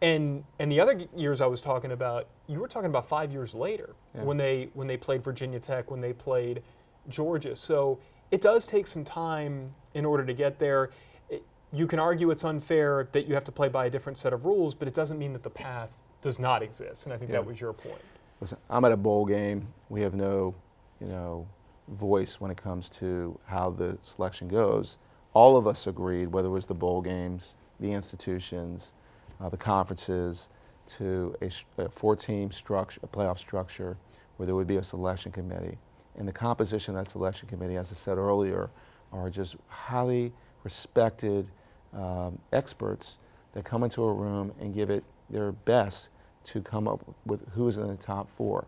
and 0.01 0.43
and 0.57 0.71
the 0.71 0.79
other 0.79 1.03
years 1.15 1.39
I 1.39 1.45
was 1.45 1.61
talking 1.61 1.91
about, 1.91 2.25
you 2.47 2.59
were 2.59 2.67
talking 2.67 2.89
about 2.89 3.05
five 3.05 3.31
years 3.31 3.53
later 3.53 3.93
yeah. 4.15 4.23
when 4.23 4.37
they 4.37 4.69
when 4.73 4.87
they 4.87 4.97
played 4.97 5.23
Virginia 5.23 5.59
Tech, 5.59 5.91
when 5.91 6.01
they 6.01 6.13
played 6.13 6.63
Georgia. 7.09 7.55
So 7.55 7.99
it 8.31 8.41
does 8.41 8.65
take 8.65 8.87
some 8.87 9.03
time 9.03 9.75
in 9.93 10.03
order 10.03 10.25
to 10.25 10.33
get 10.33 10.57
there. 10.57 10.89
It, 11.29 11.43
you 11.71 11.85
can 11.85 11.99
argue 11.99 12.31
it's 12.31 12.43
unfair 12.43 13.07
that 13.11 13.27
you 13.27 13.35
have 13.35 13.43
to 13.43 13.51
play 13.51 13.69
by 13.69 13.85
a 13.85 13.89
different 13.91 14.17
set 14.17 14.33
of 14.33 14.45
rules, 14.45 14.73
but 14.73 14.87
it 14.87 14.95
doesn't 14.95 15.19
mean 15.19 15.33
that 15.33 15.43
the 15.43 15.51
path 15.51 15.91
does 16.23 16.39
not 16.39 16.63
exist. 16.63 17.05
And 17.05 17.13
I 17.13 17.17
think 17.19 17.29
yeah. 17.29 17.37
that 17.37 17.45
was 17.45 17.61
your 17.61 17.71
point. 17.71 18.01
Listen, 18.41 18.57
I'm 18.67 18.83
at 18.83 18.91
a 18.91 18.97
bowl 18.97 19.27
game. 19.27 19.67
We 19.89 20.01
have 20.01 20.15
no, 20.15 20.55
you 20.99 21.07
know, 21.07 21.47
voice 21.87 22.41
when 22.41 22.49
it 22.49 22.57
comes 22.57 22.89
to 23.01 23.39
how 23.45 23.69
the 23.69 23.99
selection 24.01 24.47
goes. 24.47 24.97
All 25.37 25.55
of 25.55 25.67
us 25.67 25.85
agreed, 25.85 26.29
whether 26.29 26.47
it 26.47 26.51
was 26.51 26.65
the 26.65 26.73
bowl 26.73 26.99
games, 26.99 27.53
the 27.79 27.91
institutions, 27.91 28.93
uh, 29.39 29.49
the 29.49 29.57
conferences, 29.57 30.49
to 30.97 31.35
a, 31.43 31.51
a 31.83 31.89
four-team 31.89 32.51
structure, 32.51 32.99
a 33.03 33.07
playoff 33.07 33.37
structure, 33.37 33.97
where 34.37 34.47
there 34.47 34.55
would 34.55 34.65
be 34.65 34.77
a 34.77 34.83
selection 34.83 35.31
committee. 35.31 35.77
And 36.17 36.27
the 36.27 36.33
composition 36.33 36.95
of 36.95 37.05
that 37.05 37.11
selection 37.11 37.47
committee, 37.47 37.77
as 37.77 37.91
I 37.91 37.95
said 37.95 38.17
earlier, 38.17 38.71
are 39.13 39.29
just 39.29 39.57
highly 39.67 40.33
respected 40.63 41.49
um, 41.93 42.39
experts 42.51 43.19
that 43.53 43.63
come 43.63 43.83
into 43.83 44.01
a 44.05 44.11
room 44.11 44.51
and 44.59 44.73
give 44.73 44.89
it 44.89 45.03
their 45.29 45.51
best 45.51 46.09
to 46.45 46.63
come 46.63 46.87
up 46.87 47.05
with 47.27 47.47
who's 47.51 47.77
in 47.77 47.87
the 47.87 47.95
top 47.95 48.27
four. 48.35 48.65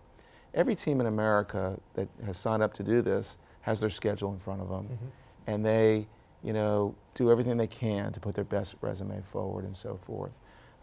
Every 0.54 0.76
team 0.76 1.02
in 1.02 1.08
America 1.08 1.80
that 1.96 2.10
has 2.28 2.38
signed 2.38 2.62
up 2.62 2.76
to 2.76 2.84
do 2.84 3.02
this 3.02 3.40
has 3.62 3.80
their 3.80 3.90
schedule 3.90 4.32
in 4.32 4.38
front 4.38 4.62
of 4.62 4.70
them, 4.70 4.84
mm-hmm. 4.84 5.06
and 5.48 5.66
they, 5.66 6.08
you 6.44 6.54
know, 6.54 6.96
do 7.16 7.32
everything 7.32 7.58
they 7.58 7.68
can 7.68 8.14
to 8.14 8.20
put 8.20 8.36
their 8.36 8.44
best 8.44 8.76
resume 8.82 9.22
forward 9.22 9.66
and 9.66 9.76
so 9.76 10.00
forth. 10.06 10.32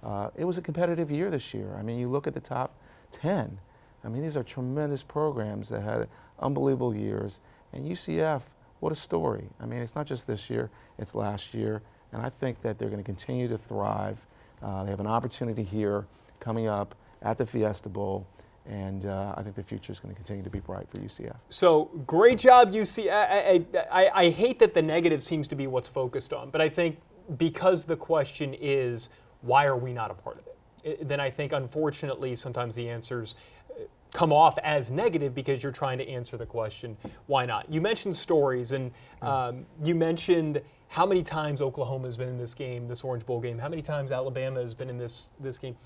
Uh, 0.02 0.30
it 0.36 0.44
was 0.44 0.58
a 0.58 0.62
competitive 0.62 1.10
year 1.10 1.30
this 1.30 1.54
year. 1.54 1.74
I 1.78 1.82
mean, 1.82 1.98
you 1.98 2.08
look 2.08 2.26
at 2.26 2.34
the 2.34 2.40
top 2.40 2.74
10. 3.12 3.58
I 4.04 4.08
mean, 4.08 4.22
these 4.22 4.36
are 4.36 4.42
tremendous 4.42 5.02
programs 5.02 5.68
that 5.70 5.82
had 5.82 6.08
unbelievable 6.38 6.94
years. 6.94 7.40
And 7.72 7.84
UCF, 7.84 8.42
what 8.80 8.92
a 8.92 8.96
story. 8.96 9.48
I 9.60 9.66
mean, 9.66 9.80
it's 9.80 9.94
not 9.96 10.06
just 10.06 10.26
this 10.26 10.48
year, 10.50 10.70
it's 10.98 11.14
last 11.14 11.54
year. 11.54 11.82
And 12.12 12.22
I 12.22 12.28
think 12.28 12.62
that 12.62 12.78
they're 12.78 12.88
going 12.88 13.02
to 13.02 13.04
continue 13.04 13.48
to 13.48 13.58
thrive. 13.58 14.24
Uh, 14.62 14.84
they 14.84 14.90
have 14.90 15.00
an 15.00 15.06
opportunity 15.06 15.64
here 15.64 16.06
coming 16.38 16.66
up 16.66 16.94
at 17.22 17.38
the 17.38 17.46
Fiesta 17.46 17.88
Bowl. 17.88 18.26
And 18.68 19.06
uh, 19.06 19.34
I 19.36 19.42
think 19.42 19.54
the 19.54 19.62
future 19.62 19.92
is 19.92 20.00
going 20.00 20.12
to 20.12 20.16
continue 20.16 20.42
to 20.42 20.50
be 20.50 20.58
bright 20.58 20.88
for 20.90 20.98
UCF. 20.98 21.36
So 21.50 21.84
great 22.06 22.38
job, 22.38 22.72
UCF. 22.72 23.10
I, 23.10 23.64
I, 23.90 24.10
I 24.26 24.30
hate 24.30 24.58
that 24.58 24.74
the 24.74 24.82
negative 24.82 25.22
seems 25.22 25.46
to 25.48 25.54
be 25.54 25.66
what's 25.66 25.88
focused 25.88 26.32
on, 26.32 26.50
but 26.50 26.60
I 26.60 26.68
think 26.68 26.98
because 27.38 27.84
the 27.84 27.96
question 27.96 28.54
is, 28.54 29.08
why 29.42 29.66
are 29.66 29.76
we 29.76 29.92
not 29.92 30.10
a 30.10 30.14
part 30.14 30.38
of 30.38 30.46
it? 30.46 31.08
Then 31.08 31.20
I 31.20 31.30
think, 31.30 31.52
unfortunately, 31.52 32.36
sometimes 32.36 32.74
the 32.74 32.88
answers 32.88 33.34
uh, 33.70 33.82
come 34.12 34.32
off 34.32 34.56
as 34.62 34.90
negative 34.90 35.34
because 35.34 35.62
you're 35.62 35.72
trying 35.72 35.98
to 35.98 36.08
answer 36.08 36.36
the 36.36 36.46
question, 36.46 36.96
why 37.26 37.46
not? 37.46 37.72
You 37.72 37.80
mentioned 37.80 38.16
stories, 38.16 38.72
and 38.72 38.92
hmm. 39.20 39.26
um, 39.26 39.66
you 39.82 39.94
mentioned 39.94 40.60
how 40.88 41.04
many 41.04 41.22
times 41.22 41.60
Oklahoma 41.60 42.06
has 42.06 42.16
been 42.16 42.28
in 42.28 42.38
this 42.38 42.54
game, 42.54 42.86
this 42.86 43.02
Orange 43.02 43.26
Bowl 43.26 43.40
game, 43.40 43.58
how 43.58 43.68
many 43.68 43.82
times 43.82 44.12
Alabama 44.12 44.60
has 44.60 44.74
been 44.74 44.88
in 44.88 44.98
this, 44.98 45.32
this 45.40 45.58
game 45.58 45.76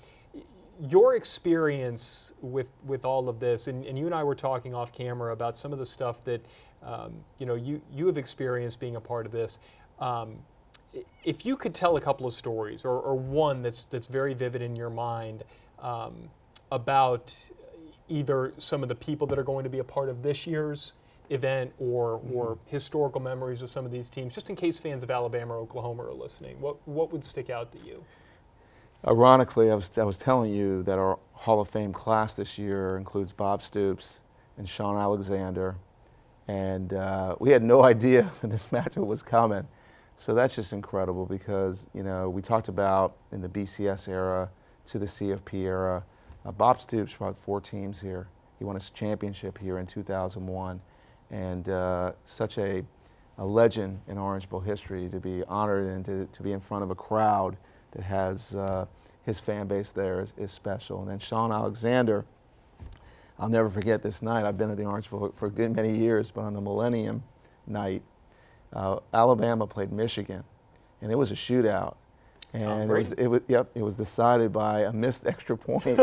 your 0.89 1.15
experience 1.15 2.33
with 2.41 2.69
with 2.85 3.05
all 3.05 3.29
of 3.29 3.39
this, 3.39 3.67
and, 3.67 3.85
and, 3.85 3.97
you 3.97 4.05
and 4.05 4.15
I 4.15 4.23
were 4.23 4.35
talking 4.35 4.73
off 4.73 4.91
camera 4.91 5.31
about 5.31 5.55
some 5.55 5.71
of 5.73 5.79
the 5.79 5.85
stuff 5.85 6.23
that 6.23 6.43
um, 6.83 7.13
you 7.37 7.45
know, 7.45 7.55
you, 7.55 7.81
you 7.93 8.07
have 8.07 8.17
experienced 8.17 8.79
being 8.79 8.95
a 8.95 9.01
part 9.01 9.25
of 9.25 9.31
this. 9.31 9.59
Um, 9.99 10.37
if 11.23 11.45
you 11.45 11.55
could 11.55 11.73
tell 11.73 11.97
a 11.97 12.01
couple 12.01 12.25
of 12.25 12.33
stories, 12.33 12.83
or, 12.83 12.99
or 12.99 13.15
one 13.15 13.61
that's, 13.61 13.85
that's 13.85 14.07
very 14.07 14.33
vivid 14.33 14.61
in 14.61 14.75
your 14.75 14.89
mind 14.89 15.43
um, 15.79 16.29
about 16.71 17.37
either 18.09 18.53
some 18.57 18.83
of 18.83 18.89
the 18.89 18.95
people 18.95 19.25
that 19.27 19.39
are 19.39 19.43
going 19.43 19.63
to 19.63 19.69
be 19.69 19.79
a 19.79 19.83
part 19.83 20.09
of 20.09 20.21
this 20.21 20.45
year's 20.45 20.93
event 21.29 21.71
or, 21.79 22.17
mm-hmm. 22.17 22.33
or 22.33 22.57
historical 22.65 23.21
memories 23.21 23.61
of 23.61 23.69
some 23.69 23.85
of 23.85 23.91
these 23.91 24.09
teams, 24.09 24.35
just 24.35 24.49
in 24.49 24.55
case 24.55 24.79
fans 24.79 25.03
of 25.03 25.11
Alabama 25.11 25.53
or 25.53 25.59
Oklahoma 25.59 26.03
are 26.03 26.13
listening, 26.13 26.59
what, 26.59 26.75
what 26.87 27.11
would 27.13 27.23
stick 27.23 27.49
out 27.49 27.71
to 27.73 27.85
you? 27.85 28.03
Ironically, 29.07 29.71
I 29.71 29.75
was, 29.75 29.97
I 29.97 30.03
was 30.03 30.19
telling 30.19 30.53
you 30.53 30.83
that 30.83 30.99
our 30.99 31.17
Hall 31.33 31.59
of 31.59 31.67
Fame 31.67 31.91
class 31.91 32.35
this 32.35 32.59
year 32.59 32.97
includes 32.97 33.33
Bob 33.33 33.63
Stoops 33.63 34.21
and 34.59 34.69
Shaun 34.69 34.95
Alexander. 34.95 35.75
And 36.47 36.93
uh, 36.93 37.35
we 37.39 37.49
had 37.49 37.63
no 37.63 37.83
idea 37.83 38.31
when 38.41 38.51
this 38.51 38.67
matchup 38.67 39.07
was 39.07 39.23
coming. 39.23 39.67
So 40.17 40.35
that's 40.35 40.55
just 40.55 40.71
incredible 40.71 41.25
because, 41.25 41.89
you 41.95 42.03
know, 42.03 42.29
we 42.29 42.43
talked 42.43 42.67
about 42.67 43.17
in 43.31 43.41
the 43.41 43.49
BCS 43.49 44.07
era 44.07 44.51
to 44.85 44.99
the 44.99 45.07
CFP 45.07 45.53
era. 45.55 46.03
Uh, 46.45 46.51
Bob 46.51 46.79
Stoops 46.79 47.15
brought 47.15 47.35
four 47.39 47.59
teams 47.59 48.01
here. 48.01 48.27
He 48.59 48.65
won 48.65 48.75
his 48.75 48.91
championship 48.91 49.57
here 49.57 49.79
in 49.79 49.87
2001. 49.87 50.79
And 51.31 51.69
uh, 51.69 52.11
such 52.25 52.59
a, 52.59 52.83
a 53.39 53.45
legend 53.45 54.01
in 54.07 54.19
Orange 54.19 54.47
Bowl 54.47 54.59
history 54.59 55.09
to 55.09 55.19
be 55.19 55.43
honored 55.47 55.87
and 55.87 56.05
to, 56.05 56.27
to 56.31 56.43
be 56.43 56.51
in 56.51 56.59
front 56.59 56.83
of 56.83 56.91
a 56.91 56.95
crowd 56.95 57.57
that 57.91 58.03
has 58.03 58.55
uh, 58.55 58.85
his 59.23 59.39
fan 59.39 59.67
base 59.67 59.91
there 59.91 60.21
is, 60.21 60.33
is, 60.37 60.51
special. 60.51 61.01
And 61.01 61.09
then 61.09 61.19
Shaun 61.19 61.51
Alexander, 61.51 62.25
I'll 63.39 63.49
never 63.49 63.69
forget 63.69 64.01
this 64.01 64.21
night. 64.21 64.45
I've 64.45 64.57
been 64.57 64.71
at 64.71 64.77
the 64.77 64.85
Orange 64.85 65.09
Bowl 65.09 65.31
for 65.35 65.47
a 65.47 65.51
good 65.51 65.75
many 65.75 65.97
years, 65.97 66.31
but 66.31 66.41
on 66.41 66.53
the 66.53 66.61
Millennium 66.61 67.23
night, 67.67 68.03
uh, 68.73 68.97
Alabama 69.13 69.67
played 69.67 69.91
Michigan, 69.91 70.43
and 71.01 71.11
it 71.11 71.15
was 71.15 71.31
a 71.31 71.35
shootout. 71.35 71.95
And 72.53 72.91
it 72.91 72.93
was, 72.93 73.11
it 73.13 73.27
was, 73.27 73.41
yep, 73.47 73.71
it 73.75 73.81
was 73.81 73.95
decided 73.95 74.51
by 74.51 74.81
a 74.81 74.91
missed 74.91 75.25
extra 75.27 75.57
point 75.57 75.85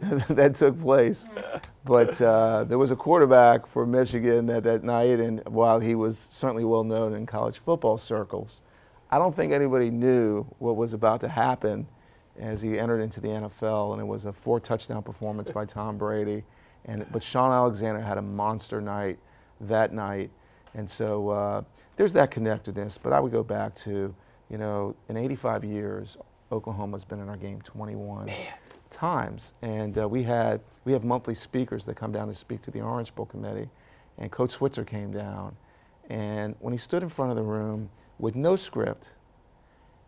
that 0.00 0.54
took 0.56 0.80
place. 0.80 1.26
But 1.84 2.20
uh, 2.20 2.64
there 2.64 2.78
was 2.78 2.90
a 2.90 2.96
quarterback 2.96 3.66
for 3.66 3.86
Michigan 3.86 4.46
that, 4.46 4.64
that 4.64 4.84
night, 4.84 5.20
and 5.20 5.42
while 5.46 5.80
he 5.80 5.94
was 5.94 6.18
certainly 6.18 6.64
well 6.64 6.84
known 6.84 7.14
in 7.14 7.26
college 7.26 7.58
football 7.58 7.98
circles, 7.98 8.62
I 9.14 9.18
don't 9.18 9.36
think 9.36 9.52
anybody 9.52 9.92
knew 9.92 10.44
what 10.58 10.74
was 10.74 10.92
about 10.92 11.20
to 11.20 11.28
happen 11.28 11.86
as 12.36 12.60
he 12.60 12.80
entered 12.80 13.00
into 13.00 13.20
the 13.20 13.28
NFL, 13.28 13.92
and 13.92 14.00
it 14.00 14.04
was 14.04 14.24
a 14.24 14.32
four 14.32 14.58
touchdown 14.58 15.04
performance 15.04 15.52
by 15.52 15.66
Tom 15.66 15.96
Brady. 15.96 16.42
And, 16.86 17.06
but 17.12 17.22
Shaun 17.22 17.52
Alexander 17.52 18.00
had 18.00 18.18
a 18.18 18.22
monster 18.22 18.80
night 18.80 19.20
that 19.60 19.92
night. 19.92 20.32
And 20.74 20.90
so 20.90 21.28
uh, 21.28 21.62
there's 21.94 22.12
that 22.14 22.32
connectedness. 22.32 22.98
But 22.98 23.12
I 23.12 23.20
would 23.20 23.30
go 23.30 23.44
back 23.44 23.76
to, 23.76 24.12
you 24.50 24.58
know, 24.58 24.96
in 25.08 25.16
85 25.16 25.62
years, 25.62 26.16
Oklahoma's 26.50 27.04
been 27.04 27.20
in 27.20 27.28
our 27.28 27.36
game 27.36 27.60
21 27.62 28.26
Man. 28.26 28.48
times. 28.90 29.54
And 29.62 29.96
uh, 29.96 30.08
we, 30.08 30.24
had, 30.24 30.60
we 30.84 30.92
have 30.92 31.04
monthly 31.04 31.36
speakers 31.36 31.86
that 31.86 31.94
come 31.94 32.10
down 32.10 32.26
to 32.26 32.34
speak 32.34 32.62
to 32.62 32.72
the 32.72 32.80
Orange 32.80 33.14
Bowl 33.14 33.26
Committee. 33.26 33.70
And 34.18 34.32
Coach 34.32 34.50
Switzer 34.50 34.84
came 34.84 35.12
down. 35.12 35.54
And 36.10 36.56
when 36.58 36.72
he 36.72 36.78
stood 36.78 37.04
in 37.04 37.08
front 37.08 37.30
of 37.30 37.36
the 37.36 37.44
room, 37.44 37.90
with 38.18 38.34
no 38.34 38.56
script 38.56 39.16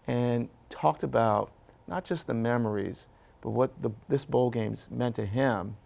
and 0.07 0.49
talked 0.71 1.03
about 1.03 1.51
not 1.87 2.05
just 2.05 2.27
the 2.27 2.35
memories, 2.35 3.09
but 3.41 3.51
what 3.51 3.83
the, 3.83 3.91
this 4.09 4.25
bowl 4.25 4.51
game's 4.51 4.89
meant 4.91 5.15
to 5.17 5.27
him. 5.27 5.77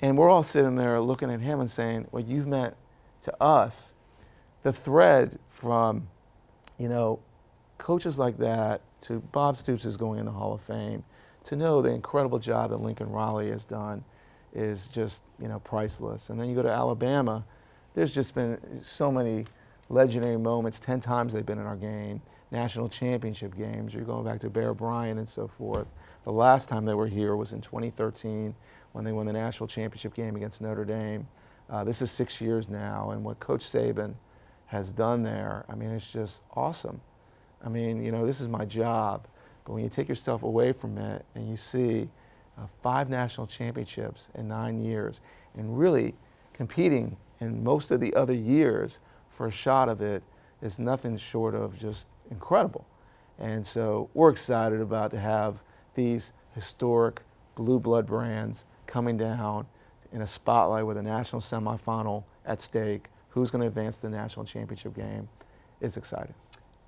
And 0.00 0.18
we're 0.18 0.30
all 0.30 0.42
sitting 0.42 0.76
there 0.76 1.00
looking 1.00 1.30
at 1.30 1.40
him 1.40 1.60
and 1.60 1.70
saying, 1.70 2.08
What 2.10 2.26
you've 2.26 2.46
meant 2.46 2.74
to 3.22 3.42
us. 3.42 3.94
The 4.62 4.72
thread 4.72 5.38
from, 5.50 6.08
you 6.78 6.88
know, 6.88 7.20
coaches 7.78 8.18
like 8.18 8.38
that 8.38 8.80
to 9.02 9.20
Bob 9.20 9.56
Stoops 9.56 9.84
is 9.84 9.96
going 9.96 10.20
in 10.20 10.26
the 10.26 10.32
Hall 10.32 10.54
of 10.54 10.60
Fame, 10.60 11.04
to 11.44 11.56
know 11.56 11.82
the 11.82 11.90
incredible 11.90 12.38
job 12.38 12.70
that 12.70 12.80
Lincoln 12.80 13.10
Riley 13.10 13.50
has 13.50 13.64
done 13.64 14.04
is 14.54 14.86
just, 14.86 15.24
you 15.40 15.48
know, 15.48 15.58
priceless. 15.60 16.30
And 16.30 16.38
then 16.38 16.48
you 16.48 16.54
go 16.54 16.62
to 16.62 16.70
Alabama, 16.70 17.44
there's 17.94 18.14
just 18.14 18.34
been 18.34 18.80
so 18.82 19.10
many 19.10 19.46
legendary 19.88 20.38
moments. 20.38 20.80
Ten 20.80 21.00
times 21.00 21.32
they've 21.32 21.46
been 21.46 21.58
in 21.58 21.66
our 21.66 21.76
game, 21.76 22.22
national 22.50 22.88
championship 22.88 23.56
games. 23.56 23.94
You're 23.94 24.04
going 24.04 24.24
back 24.24 24.40
to 24.40 24.50
Bear 24.50 24.74
Bryant 24.74 25.18
and 25.18 25.28
so 25.28 25.48
forth. 25.48 25.86
The 26.24 26.32
last 26.32 26.68
time 26.68 26.84
they 26.84 26.94
were 26.94 27.08
here 27.08 27.36
was 27.36 27.52
in 27.52 27.60
2013 27.60 28.54
when 28.92 29.04
they 29.04 29.12
won 29.12 29.26
the 29.26 29.32
national 29.32 29.66
championship 29.66 30.14
game 30.14 30.36
against 30.36 30.60
Notre 30.60 30.84
Dame. 30.84 31.26
Uh, 31.68 31.84
this 31.84 32.02
is 32.02 32.10
six 32.10 32.40
years 32.40 32.68
now, 32.68 33.10
and 33.10 33.24
what 33.24 33.40
Coach 33.40 33.62
Saban 33.62 34.14
has 34.66 34.92
done 34.92 35.22
there, 35.22 35.64
I 35.68 35.74
mean, 35.74 35.90
it's 35.90 36.10
just 36.10 36.42
awesome. 36.54 37.00
I 37.64 37.68
mean, 37.68 38.02
you 38.02 38.12
know, 38.12 38.26
this 38.26 38.40
is 38.40 38.48
my 38.48 38.64
job, 38.64 39.26
but 39.64 39.72
when 39.72 39.82
you 39.82 39.88
take 39.88 40.08
yourself 40.08 40.42
away 40.42 40.72
from 40.72 40.98
it 40.98 41.24
and 41.34 41.48
you 41.48 41.56
see 41.56 42.08
uh, 42.58 42.66
five 42.82 43.08
national 43.08 43.46
championships 43.46 44.28
in 44.34 44.48
nine 44.48 44.78
years 44.78 45.20
and 45.56 45.78
really 45.78 46.14
competing 46.52 47.16
in 47.40 47.62
most 47.62 47.90
of 47.90 48.00
the 48.00 48.14
other 48.14 48.34
years 48.34 48.98
for 49.32 49.46
a 49.46 49.50
shot 49.50 49.88
of 49.88 50.00
it 50.00 50.22
is 50.60 50.78
nothing 50.78 51.16
short 51.16 51.54
of 51.54 51.78
just 51.78 52.06
incredible. 52.30 52.86
And 53.38 53.66
so 53.66 54.08
we're 54.14 54.30
excited 54.30 54.80
about 54.80 55.10
to 55.12 55.18
have 55.18 55.62
these 55.94 56.32
historic 56.54 57.22
blue 57.54 57.80
blood 57.80 58.06
brands 58.06 58.64
coming 58.86 59.16
down 59.16 59.66
in 60.12 60.22
a 60.22 60.26
spotlight 60.26 60.86
with 60.86 60.96
a 60.98 61.02
national 61.02 61.40
semifinal 61.40 62.24
at 62.44 62.62
stake. 62.62 63.08
Who's 63.30 63.50
going 63.50 63.62
to 63.62 63.66
advance 63.66 63.96
to 63.96 64.02
the 64.02 64.10
national 64.10 64.44
championship 64.44 64.94
game? 64.94 65.28
It's 65.80 65.96
exciting. 65.96 66.34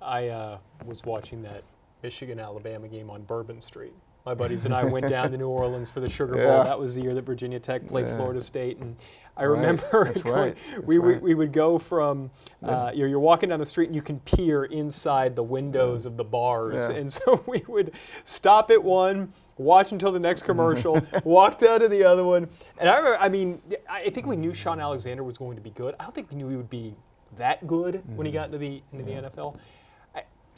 I 0.01 0.27
uh, 0.29 0.57
was 0.85 1.03
watching 1.03 1.41
that 1.43 1.63
Michigan 2.03 2.39
Alabama 2.39 2.87
game 2.87 3.09
on 3.09 3.23
Bourbon 3.23 3.59
Street 3.59 3.95
my 4.25 4.33
buddies 4.33 4.65
and 4.65 4.73
I 4.73 4.83
went 4.95 5.07
down 5.07 5.31
to 5.31 5.37
New 5.37 5.47
Orleans 5.47 5.89
for 5.89 5.99
the 5.99 6.09
Sugar 6.09 6.33
Bowl. 6.35 6.63
That 6.63 6.79
was 6.79 6.95
the 6.95 7.01
year 7.01 7.13
that 7.13 7.25
Virginia 7.25 7.59
Tech 7.59 7.87
played 7.87 8.07
yeah. 8.07 8.15
Florida 8.15 8.41
State, 8.41 8.79
and 8.79 8.95
I 9.37 9.45
right. 9.45 9.57
remember 9.57 10.13
going, 10.23 10.35
right. 10.35 10.57
We, 10.85 10.97
right. 10.97 11.21
we, 11.21 11.29
we 11.29 11.35
would 11.35 11.51
go 11.51 11.77
from 11.77 12.31
uh, 12.63 12.91
you're, 12.93 13.07
you're, 13.07 13.19
walking 13.19 13.49
down 13.49 13.59
the 13.59 13.65
street 13.65 13.87
and 13.87 13.95
you 13.95 14.01
can 14.01 14.19
peer 14.21 14.65
inside 14.65 15.35
the 15.35 15.43
windows 15.43 16.05
yeah. 16.05 16.11
of 16.11 16.17
the 16.17 16.23
bars, 16.23 16.89
yeah. 16.89 16.95
and 16.95 17.11
so 17.11 17.43
we 17.45 17.63
would 17.67 17.93
stop 18.23 18.71
at 18.71 18.83
one, 18.83 19.31
watch 19.57 19.91
until 19.91 20.11
the 20.11 20.19
next 20.19 20.43
commercial, 20.43 21.05
walk 21.23 21.59
down 21.59 21.79
to 21.81 21.87
the 21.87 22.03
other 22.03 22.23
one, 22.23 22.49
and 22.77 22.89
I 22.89 22.97
remember, 22.97 23.19
I 23.19 23.29
mean, 23.29 23.61
I 23.89 24.09
think 24.09 24.25
we 24.25 24.35
knew 24.35 24.53
Shaun 24.53 24.79
Alexander 24.79 25.23
was 25.23 25.37
going 25.37 25.55
to 25.55 25.61
be 25.61 25.71
good. 25.71 25.95
I 25.99 26.03
don't 26.03 26.15
think 26.15 26.31
we 26.31 26.37
knew 26.37 26.49
he 26.49 26.55
would 26.55 26.69
be 26.69 26.95
that 27.37 27.67
good 27.67 27.95
mm-hmm. 27.95 28.15
when 28.15 28.25
he 28.25 28.31
mm-hmm. 28.31 28.37
got 28.37 28.45
into 28.45 28.57
the 28.57 28.81
into 28.91 29.05
the 29.05 29.29
NFL. 29.29 29.57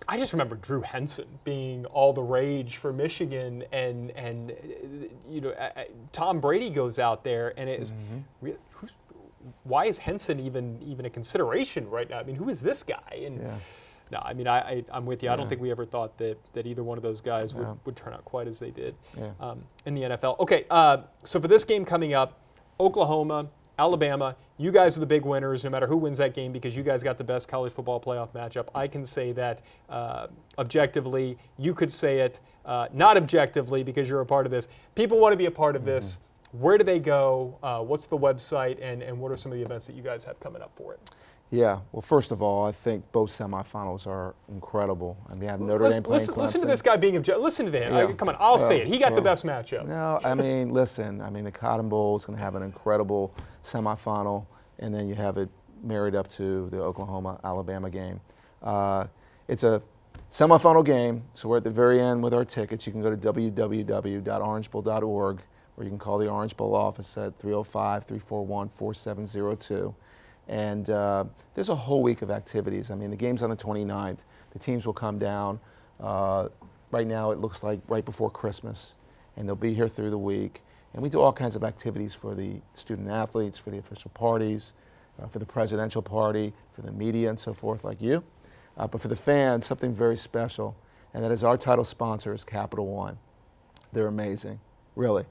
I 0.09 0.17
just 0.17 0.31
remember 0.31 0.55
Drew 0.55 0.81
Henson 0.81 1.27
being 1.43 1.85
all 1.87 2.13
the 2.13 2.23
rage 2.23 2.77
for 2.77 2.93
Michigan, 2.93 3.63
and 3.71 4.11
and 4.11 4.53
you 5.29 5.41
know 5.41 5.53
Tom 6.11 6.39
Brady 6.39 6.69
goes 6.69 6.97
out 6.97 7.23
there 7.23 7.53
and 7.57 7.69
it 7.69 7.81
is, 7.81 7.93
mm-hmm. 7.93 8.51
who's, 8.71 8.91
why 9.63 9.85
is 9.85 9.97
Henson 9.97 10.39
even 10.39 10.81
even 10.81 11.05
a 11.05 11.09
consideration 11.09 11.89
right 11.89 12.09
now? 12.09 12.19
I 12.19 12.23
mean, 12.23 12.35
who 12.35 12.49
is 12.49 12.61
this 12.61 12.83
guy? 12.83 13.21
And 13.25 13.41
yeah. 13.41 13.55
no, 14.11 14.19
I 14.23 14.33
mean 14.33 14.47
I, 14.47 14.85
I 14.91 14.97
am 14.97 15.05
with 15.05 15.23
you. 15.23 15.27
Yeah. 15.27 15.33
I 15.33 15.35
don't 15.35 15.49
think 15.49 15.59
we 15.59 15.71
ever 15.71 15.85
thought 15.85 16.17
that 16.19 16.37
that 16.53 16.65
either 16.65 16.83
one 16.83 16.97
of 16.97 17.03
those 17.03 17.19
guys 17.19 17.53
would, 17.53 17.67
yeah. 17.67 17.75
would 17.83 17.95
turn 17.97 18.13
out 18.13 18.23
quite 18.23 18.47
as 18.47 18.59
they 18.59 18.71
did 18.71 18.95
um, 19.41 19.61
in 19.85 19.93
the 19.93 20.03
NFL. 20.03 20.39
Okay, 20.39 20.65
uh, 20.69 20.99
so 21.25 21.41
for 21.41 21.49
this 21.49 21.65
game 21.65 21.83
coming 21.83 22.13
up, 22.13 22.39
Oklahoma 22.79 23.47
Alabama, 23.79 24.35
you 24.57 24.71
guys 24.71 24.97
are 24.97 24.99
the 24.99 25.05
big 25.05 25.23
winners 25.23 25.63
no 25.63 25.69
matter 25.69 25.85
who 25.85 25.97
wins 25.97 26.17
that 26.17 26.33
game 26.33 26.51
because 26.51 26.75
you 26.75 26.83
guys 26.83 27.03
got 27.03 27.17
the 27.17 27.23
best 27.23 27.47
college 27.47 27.71
football 27.71 27.99
playoff 27.99 28.31
matchup. 28.31 28.69
I 28.73 28.87
can 28.87 29.05
say 29.05 29.31
that 29.33 29.61
uh, 29.89 30.27
objectively. 30.57 31.37
You 31.57 31.73
could 31.73 31.91
say 31.91 32.19
it 32.21 32.39
uh, 32.65 32.87
not 32.91 33.17
objectively 33.17 33.83
because 33.83 34.09
you're 34.09 34.21
a 34.21 34.25
part 34.25 34.45
of 34.45 34.51
this. 34.51 34.67
People 34.95 35.19
want 35.19 35.33
to 35.33 35.37
be 35.37 35.45
a 35.45 35.51
part 35.51 35.75
of 35.75 35.83
mm-hmm. 35.83 35.91
this. 35.91 36.19
Where 36.53 36.77
do 36.77 36.83
they 36.83 36.99
go? 36.99 37.57
Uh, 37.61 37.81
what's 37.81 38.05
the 38.05 38.17
website? 38.17 38.79
And, 38.81 39.03
and 39.03 39.19
what 39.19 39.31
are 39.31 39.35
some 39.35 39.51
of 39.51 39.57
the 39.57 39.63
events 39.63 39.85
that 39.87 39.95
you 39.95 40.01
guys 40.01 40.25
have 40.25 40.39
coming 40.39 40.61
up 40.61 40.71
for 40.75 40.93
it? 40.93 41.11
Yeah, 41.49 41.79
well, 41.93 42.01
first 42.01 42.31
of 42.31 42.41
all, 42.41 42.65
I 42.65 42.73
think 42.73 43.09
both 43.13 43.29
semifinals 43.29 44.05
are 44.05 44.35
incredible. 44.49 45.17
I 45.29 45.35
mean, 45.35 45.47
I 45.47 45.53
have 45.53 45.61
Notre 45.61 45.85
listen, 45.85 46.03
Dame 46.03 46.03
playing 46.03 46.19
listen, 46.19 46.35
listen, 46.35 46.61
to 46.61 46.67
this 46.67 46.81
guy 46.81 46.97
being 46.97 47.15
objective. 47.15 47.41
Listen 47.41 47.67
to 47.67 47.71
him. 47.71 47.93
Yeah. 47.93 48.07
I, 48.07 48.13
come 48.13 48.27
on, 48.27 48.35
I'll 48.37 48.57
say 48.57 48.81
it. 48.81 48.87
He 48.87 48.97
got 48.97 49.15
the 49.15 49.21
best 49.21 49.45
matchup. 49.45 49.87
No, 49.87 50.19
I 50.25 50.33
mean, 50.33 50.73
listen. 50.73 51.21
I 51.21 51.29
mean, 51.29 51.45
the 51.45 51.51
Cotton 51.51 51.87
Bowl 51.87 52.17
is 52.17 52.25
going 52.25 52.37
to 52.37 52.43
have 52.43 52.55
an 52.55 52.63
incredible 52.63 53.33
semifinal, 53.63 54.45
and 54.79 54.93
then 54.93 55.07
you 55.07 55.15
have 55.15 55.37
it 55.37 55.47
married 55.83 56.15
up 56.15 56.29
to 56.31 56.67
the 56.69 56.81
Oklahoma 56.81 57.39
Alabama 57.45 57.89
game. 57.89 58.19
Uh, 58.61 59.07
it's 59.47 59.63
a 59.63 59.81
semifinal 60.29 60.83
game, 60.83 61.23
so 61.33 61.47
we're 61.47 61.55
at 61.57 61.63
the 61.63 61.69
very 61.69 62.01
end 62.01 62.21
with 62.21 62.33
our 62.33 62.43
tickets. 62.43 62.85
You 62.85 62.91
can 62.91 63.01
go 63.01 63.09
to 63.09 63.33
www.orangebowl.org, 63.33 65.41
or 65.77 65.83
you 65.83 65.89
can 65.89 65.99
call 65.99 66.17
the 66.17 66.27
Orange 66.27 66.57
Bowl 66.57 66.75
office 66.75 67.17
at 67.17 67.39
305 67.39 68.03
341 68.03 68.67
4702. 68.67 69.95
And 70.47 70.89
uh, 70.89 71.25
there's 71.55 71.69
a 71.69 71.75
whole 71.75 72.01
week 72.01 72.21
of 72.21 72.31
activities. 72.31 72.89
I 72.91 72.95
mean, 72.95 73.09
the 73.09 73.17
game's 73.17 73.43
on 73.43 73.49
the 73.49 73.55
29th. 73.55 74.19
The 74.51 74.59
teams 74.59 74.85
will 74.85 74.93
come 74.93 75.19
down. 75.19 75.59
Uh, 75.99 76.49
right 76.91 77.07
now, 77.07 77.31
it 77.31 77.39
looks 77.39 77.63
like 77.63 77.79
right 77.87 78.05
before 78.05 78.29
Christmas, 78.29 78.95
and 79.35 79.47
they'll 79.47 79.55
be 79.55 79.73
here 79.73 79.87
through 79.87 80.09
the 80.09 80.17
week. 80.17 80.61
And 80.93 81.03
we 81.03 81.09
do 81.09 81.21
all 81.21 81.33
kinds 81.33 81.55
of 81.55 81.63
activities 81.63 82.13
for 82.15 82.33
the 82.33 82.61
student 82.73 83.09
athletes, 83.09 83.59
for 83.59 83.71
the 83.71 83.77
official 83.77 84.11
parties. 84.13 84.73
uh, 85.21 85.27
for 85.27 85.39
the 85.39 85.45
presidential 85.45 86.01
party, 86.01 86.53
for 86.73 86.81
the 86.81 86.91
media 86.91 87.29
and 87.29 87.39
so 87.39 87.53
forth, 87.53 87.83
like 87.83 88.01
you. 88.01 88.23
Uh, 88.77 88.87
but 88.87 89.01
for 89.01 89.07
the 89.07 89.15
fans, 89.15 89.65
something 89.65 89.93
very 89.93 90.17
special, 90.17 90.75
and 91.13 91.23
that 91.23 91.31
is 91.31 91.43
our 91.43 91.57
title 91.57 91.83
sponsor 91.85 92.33
is 92.33 92.43
Capital 92.43 92.87
One. 92.87 93.17
They're 93.91 94.07
amazing, 94.07 94.59
really. 94.95 95.25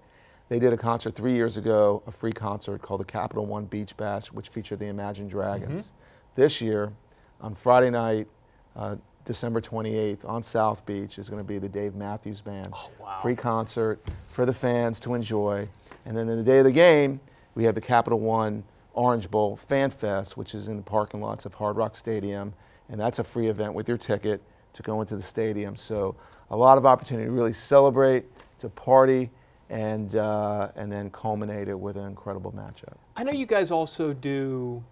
They 0.48 0.58
did 0.58 0.72
a 0.72 0.76
concert 0.76 1.14
three 1.14 1.34
years 1.34 1.56
ago, 1.56 2.02
a 2.06 2.12
free 2.12 2.32
concert 2.32 2.80
called 2.80 3.00
the 3.00 3.04
Capital 3.04 3.46
One 3.46 3.64
Beach 3.64 3.96
Bash, 3.96 4.28
which 4.28 4.48
featured 4.48 4.78
the 4.78 4.86
Imagine 4.86 5.26
Dragons. 5.26 5.86
Mm-hmm. 5.86 5.96
This 6.36 6.60
year, 6.60 6.92
on 7.40 7.54
Friday 7.54 7.90
night, 7.90 8.28
uh, 8.76 8.96
December 9.24 9.60
28th, 9.60 10.24
on 10.24 10.42
South 10.44 10.86
Beach, 10.86 11.18
is 11.18 11.28
going 11.28 11.42
to 11.42 11.46
be 11.46 11.58
the 11.58 11.68
Dave 11.68 11.96
Matthews 11.96 12.40
Band. 12.40 12.72
Oh, 12.72 12.90
wow. 13.00 13.18
Free 13.22 13.34
concert 13.34 14.00
for 14.30 14.46
the 14.46 14.52
fans 14.52 15.00
to 15.00 15.14
enjoy. 15.14 15.68
And 16.04 16.16
then 16.16 16.28
in 16.28 16.38
the 16.38 16.44
day 16.44 16.58
of 16.58 16.64
the 16.64 16.72
game, 16.72 17.20
we 17.56 17.64
have 17.64 17.74
the 17.74 17.80
Capital 17.80 18.20
One 18.20 18.62
Orange 18.92 19.28
Bowl 19.28 19.56
Fan 19.56 19.90
Fest, 19.90 20.36
which 20.36 20.54
is 20.54 20.68
in 20.68 20.76
the 20.76 20.82
parking 20.82 21.20
lots 21.20 21.44
of 21.44 21.54
Hard 21.54 21.76
Rock 21.76 21.96
Stadium. 21.96 22.54
And 22.88 23.00
that's 23.00 23.18
a 23.18 23.24
free 23.24 23.48
event 23.48 23.74
with 23.74 23.88
your 23.88 23.98
ticket 23.98 24.40
to 24.74 24.82
go 24.82 25.00
into 25.00 25.16
the 25.16 25.22
stadium. 25.22 25.74
So 25.74 26.14
a 26.50 26.56
lot 26.56 26.78
of 26.78 26.86
opportunity 26.86 27.26
to 27.26 27.32
really 27.32 27.52
celebrate, 27.52 28.26
to 28.60 28.68
party, 28.68 29.30
and, 29.68 30.16
uh, 30.16 30.70
and 30.76 30.90
then 30.90 31.10
culminate 31.10 31.68
it 31.68 31.78
with 31.78 31.96
an 31.96 32.06
incredible 32.06 32.52
matchup. 32.52 32.96
I 33.16 33.24
know 33.24 33.32
you 33.32 33.46
guys 33.46 33.70
also 33.70 34.12
do 34.12 34.84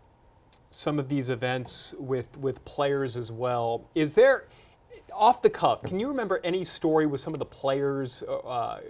some 0.71 0.99
of 0.99 1.09
these 1.09 1.31
events 1.31 1.95
with, 1.99 2.37
with 2.39 2.65
players 2.65 3.17
as 3.17 3.31
well. 3.31 3.89
Is 3.95 4.15
there, 4.15 4.49
off 5.13 5.43
the 5.43 5.51
cuff, 5.51 5.83
can 5.83 6.01
you 6.01 6.09
remember 6.09 6.41
any 6.43 6.65
story 6.65 7.07
with 7.07 7.21
some 7.21 7.33
of 7.33 7.39
the 7.39 7.45
players? 7.45 8.23
Uh, 8.23 8.81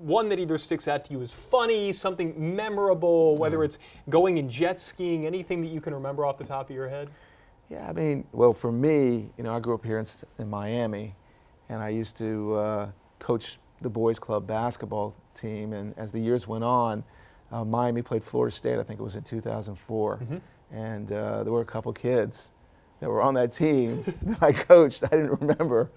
one 0.00 0.28
that 0.30 0.38
either 0.38 0.58
sticks 0.58 0.88
out 0.88 1.04
to 1.04 1.12
you 1.12 1.20
as 1.20 1.30
funny, 1.30 1.92
something 1.92 2.34
memorable, 2.56 3.36
whether 3.36 3.58
mm. 3.58 3.66
it's 3.66 3.78
going 4.08 4.38
and 4.38 4.50
jet 4.50 4.80
skiing, 4.80 5.26
anything 5.26 5.60
that 5.62 5.68
you 5.68 5.80
can 5.80 5.94
remember 5.94 6.24
off 6.24 6.38
the 6.38 6.44
top 6.44 6.70
of 6.70 6.76
your 6.76 6.88
head? 6.88 7.10
Yeah, 7.68 7.86
I 7.88 7.92
mean, 7.92 8.24
well, 8.32 8.52
for 8.52 8.72
me, 8.72 9.30
you 9.36 9.44
know, 9.44 9.54
I 9.54 9.60
grew 9.60 9.74
up 9.74 9.84
here 9.84 9.98
in, 9.98 10.06
in 10.38 10.50
Miami, 10.50 11.14
and 11.68 11.80
I 11.80 11.90
used 11.90 12.16
to 12.18 12.54
uh, 12.54 12.90
coach 13.18 13.58
the 13.80 13.90
boys' 13.90 14.18
club 14.18 14.46
basketball 14.46 15.14
team. 15.34 15.72
And 15.72 15.94
as 15.96 16.12
the 16.12 16.20
years 16.20 16.46
went 16.46 16.64
on, 16.64 17.04
uh, 17.52 17.64
Miami 17.64 18.02
played 18.02 18.22
Florida 18.22 18.54
State. 18.54 18.78
I 18.78 18.82
think 18.82 19.00
it 19.00 19.02
was 19.02 19.16
in 19.16 19.22
2004, 19.22 20.16
mm-hmm. 20.16 20.36
and 20.74 21.12
uh, 21.12 21.42
there 21.42 21.52
were 21.52 21.62
a 21.62 21.66
couple 21.66 21.92
kids 21.92 22.52
that 23.00 23.08
were 23.08 23.22
on 23.22 23.34
that 23.34 23.52
team 23.52 24.04
that 24.22 24.42
I 24.42 24.52
coached. 24.52 25.02
I 25.04 25.08
didn't 25.08 25.40
remember, 25.40 25.90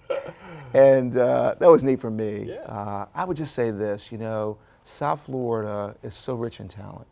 and 0.74 1.15
uh, 1.15 1.56
that 1.60 1.69
was 1.69 1.84
neat 1.84 2.00
for 2.02 2.10
me. 2.10 2.46
Yeah. 2.50 2.56
Uh, 2.62 3.06
I 3.13 3.26
would 3.26 3.38
just 3.38 3.54
say 3.54 3.72
this, 3.72 4.12
you 4.12 4.17
know, 4.17 4.58
South 4.84 5.26
Florida 5.26 5.96
is 6.02 6.15
so 6.15 6.34
rich 6.34 6.60
in 6.60 6.67
talent, 6.67 7.08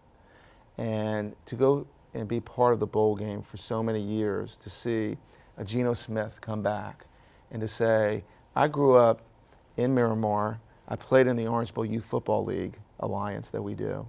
and 0.77 1.35
to 1.45 1.55
go 1.55 1.85
and 2.13 2.27
be 2.27 2.39
part 2.39 2.73
of 2.73 2.79
the 2.79 2.87
bowl 2.87 3.15
game 3.15 3.41
for 3.41 3.57
so 3.57 3.83
many 3.83 4.01
years, 4.01 4.57
to 4.57 4.69
see 4.69 5.17
a 5.57 5.63
Geno 5.63 5.93
Smith 5.93 6.41
come 6.41 6.63
back, 6.63 7.05
and 7.51 7.61
to 7.61 7.67
say, 7.67 8.23
I 8.55 8.67
grew 8.67 8.95
up 8.95 9.21
in 9.81 9.93
Miramar. 9.93 10.59
I 10.87 10.95
played 10.95 11.27
in 11.27 11.35
the 11.35 11.47
Orange 11.47 11.73
Bowl 11.73 11.85
Youth 11.85 12.05
Football 12.05 12.45
League 12.45 12.79
alliance 12.99 13.49
that 13.49 13.61
we 13.61 13.75
do, 13.75 14.07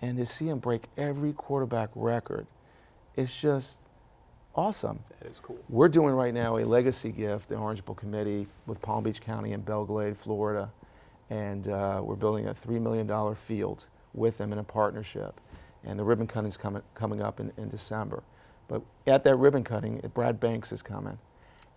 and 0.00 0.16
to 0.18 0.26
see 0.26 0.48
him 0.48 0.58
break 0.58 0.84
every 0.96 1.32
quarterback 1.32 1.90
record, 1.94 2.46
it's 3.16 3.34
just 3.34 3.80
awesome. 4.54 5.00
That 5.20 5.28
is 5.28 5.40
cool. 5.40 5.58
We're 5.68 5.88
doing 5.88 6.14
right 6.14 6.32
now 6.32 6.58
a 6.58 6.64
legacy 6.64 7.10
gift, 7.10 7.48
the 7.48 7.56
Orange 7.56 7.84
Bowl 7.84 7.94
Committee, 7.94 8.46
with 8.66 8.80
Palm 8.80 9.04
Beach 9.04 9.20
County 9.20 9.52
and 9.52 9.64
Belle 9.64 9.84
Glade, 9.84 10.16
Florida, 10.16 10.70
and 11.28 11.68
uh, 11.68 12.00
we're 12.02 12.16
building 12.16 12.48
a 12.48 12.54
$3 12.54 12.80
million 12.80 13.34
field 13.34 13.86
with 14.14 14.38
them 14.38 14.52
in 14.52 14.58
a 14.58 14.64
partnership. 14.64 15.40
And 15.84 15.98
the 15.98 16.04
ribbon 16.04 16.26
cutting 16.26 16.48
is 16.48 16.56
coming, 16.56 16.82
coming 16.94 17.22
up 17.22 17.40
in, 17.40 17.52
in 17.56 17.68
December. 17.68 18.22
But 18.68 18.82
at 19.06 19.24
that 19.24 19.36
ribbon 19.36 19.64
cutting, 19.64 20.00
Brad 20.14 20.38
Banks 20.38 20.72
is 20.72 20.82
coming. 20.82 21.18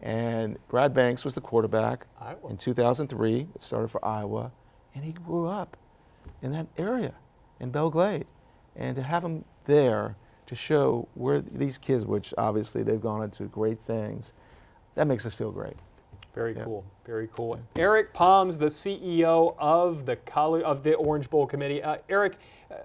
And 0.01 0.57
Brad 0.67 0.93
Banks 0.93 1.23
was 1.23 1.33
the 1.33 1.41
quarterback 1.41 2.07
Iowa. 2.19 2.49
in 2.49 2.57
2003. 2.57 3.47
It 3.55 3.63
started 3.63 3.87
for 3.87 4.03
Iowa. 4.03 4.51
And 4.93 5.03
he 5.03 5.13
grew 5.13 5.47
up 5.47 5.77
in 6.41 6.51
that 6.51 6.67
area, 6.77 7.13
in 7.59 7.71
Belle 7.71 7.89
Glade. 7.89 8.25
And 8.75 8.95
to 8.95 9.03
have 9.03 9.23
him 9.23 9.45
there 9.65 10.15
to 10.45 10.55
show 10.55 11.07
where 11.13 11.39
these 11.39 11.77
kids, 11.77 12.05
which 12.05 12.33
obviously 12.37 12.83
they've 12.83 13.01
gone 13.01 13.23
into 13.23 13.43
great 13.45 13.79
things, 13.79 14.33
that 14.95 15.07
makes 15.07 15.25
us 15.25 15.33
feel 15.33 15.51
great. 15.51 15.77
Very 16.33 16.55
cool. 16.55 16.83
Very 17.05 17.27
cool. 17.27 17.59
Eric 17.75 18.11
Poms, 18.13 18.57
the 18.57 18.65
CEO 18.65 19.55
of 19.59 20.05
the 20.05 20.15
college 20.15 20.63
of 20.63 20.83
the 20.83 20.95
Orange 20.95 21.29
Bowl 21.29 21.45
Committee. 21.45 21.83
Uh, 21.83 21.97
Eric, 22.09 22.37
uh, 22.71 22.75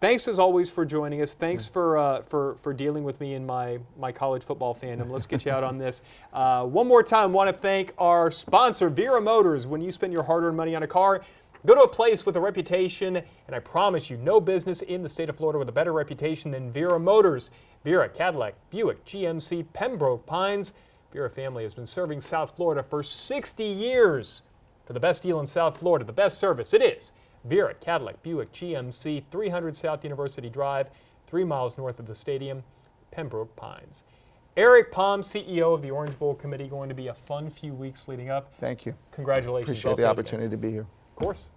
thanks 0.00 0.28
as 0.28 0.38
always 0.38 0.70
for 0.70 0.84
joining 0.84 1.22
us. 1.22 1.34
Thanks 1.34 1.68
for 1.68 1.96
uh, 1.96 2.22
for 2.22 2.56
for 2.56 2.72
dealing 2.72 3.04
with 3.04 3.20
me 3.20 3.34
in 3.34 3.44
my 3.44 3.78
my 3.98 4.12
college 4.12 4.42
football 4.42 4.74
fandom. 4.74 5.10
Let's 5.10 5.26
get 5.26 5.44
you 5.44 5.52
out 5.52 5.64
on 5.64 5.78
this. 5.78 6.02
Uh, 6.32 6.64
one 6.64 6.86
more 6.86 7.02
time, 7.02 7.32
want 7.32 7.54
to 7.54 7.58
thank 7.58 7.92
our 7.98 8.30
sponsor, 8.30 8.88
Vera 8.88 9.20
Motors. 9.20 9.66
When 9.66 9.80
you 9.80 9.90
spend 9.90 10.12
your 10.12 10.22
hard-earned 10.22 10.56
money 10.56 10.74
on 10.74 10.82
a 10.82 10.88
car. 10.88 11.22
Go 11.66 11.74
to 11.74 11.82
a 11.82 11.88
place 11.88 12.24
with 12.24 12.36
a 12.36 12.40
reputation, 12.40 13.16
and 13.16 13.56
I 13.56 13.58
promise 13.58 14.08
you, 14.08 14.16
no 14.18 14.40
business 14.40 14.80
in 14.82 15.02
the 15.02 15.08
state 15.08 15.28
of 15.28 15.36
Florida 15.36 15.58
with 15.58 15.68
a 15.68 15.72
better 15.72 15.92
reputation 15.92 16.52
than 16.52 16.70
Vera 16.70 17.00
Motors. 17.00 17.50
Vera, 17.82 18.08
Cadillac, 18.08 18.54
Buick, 18.70 19.04
GMC, 19.04 19.66
Pembroke 19.72 20.24
Pines. 20.24 20.72
Vera 21.12 21.28
family 21.28 21.64
has 21.64 21.74
been 21.74 21.84
serving 21.84 22.20
South 22.20 22.54
Florida 22.54 22.80
for 22.80 23.02
60 23.02 23.64
years. 23.64 24.42
For 24.86 24.92
the 24.92 25.00
best 25.00 25.24
deal 25.24 25.40
in 25.40 25.46
South 25.46 25.78
Florida, 25.78 26.04
the 26.04 26.12
best 26.12 26.38
service, 26.38 26.72
it 26.72 26.80
is 26.80 27.10
Vera, 27.44 27.74
Cadillac, 27.74 28.22
Buick, 28.22 28.52
GMC, 28.52 29.22
300 29.30 29.76
South 29.76 30.04
University 30.04 30.48
Drive, 30.48 30.90
three 31.26 31.44
miles 31.44 31.78
north 31.78 31.98
of 31.98 32.06
the 32.06 32.14
stadium, 32.14 32.62
Pembroke 33.10 33.54
Pines. 33.56 34.04
Eric 34.56 34.90
Poms, 34.90 35.28
CEO 35.28 35.72
of 35.72 35.82
the 35.82 35.90
Orange 35.90 36.18
Bowl 36.18 36.34
Committee, 36.34 36.66
going 36.66 36.88
to 36.88 36.94
be 36.94 37.06
a 37.08 37.14
fun 37.14 37.48
few 37.48 37.72
weeks 37.72 38.08
leading 38.08 38.28
up. 38.28 38.52
Thank 38.58 38.86
you. 38.86 38.94
Congratulations. 39.12 39.78
Appreciate 39.78 40.02
the 40.02 40.08
opportunity 40.08 40.46
again. 40.46 40.60
to 40.60 40.66
be 40.66 40.72
here. 40.72 40.86
Of 41.10 41.16
course. 41.16 41.50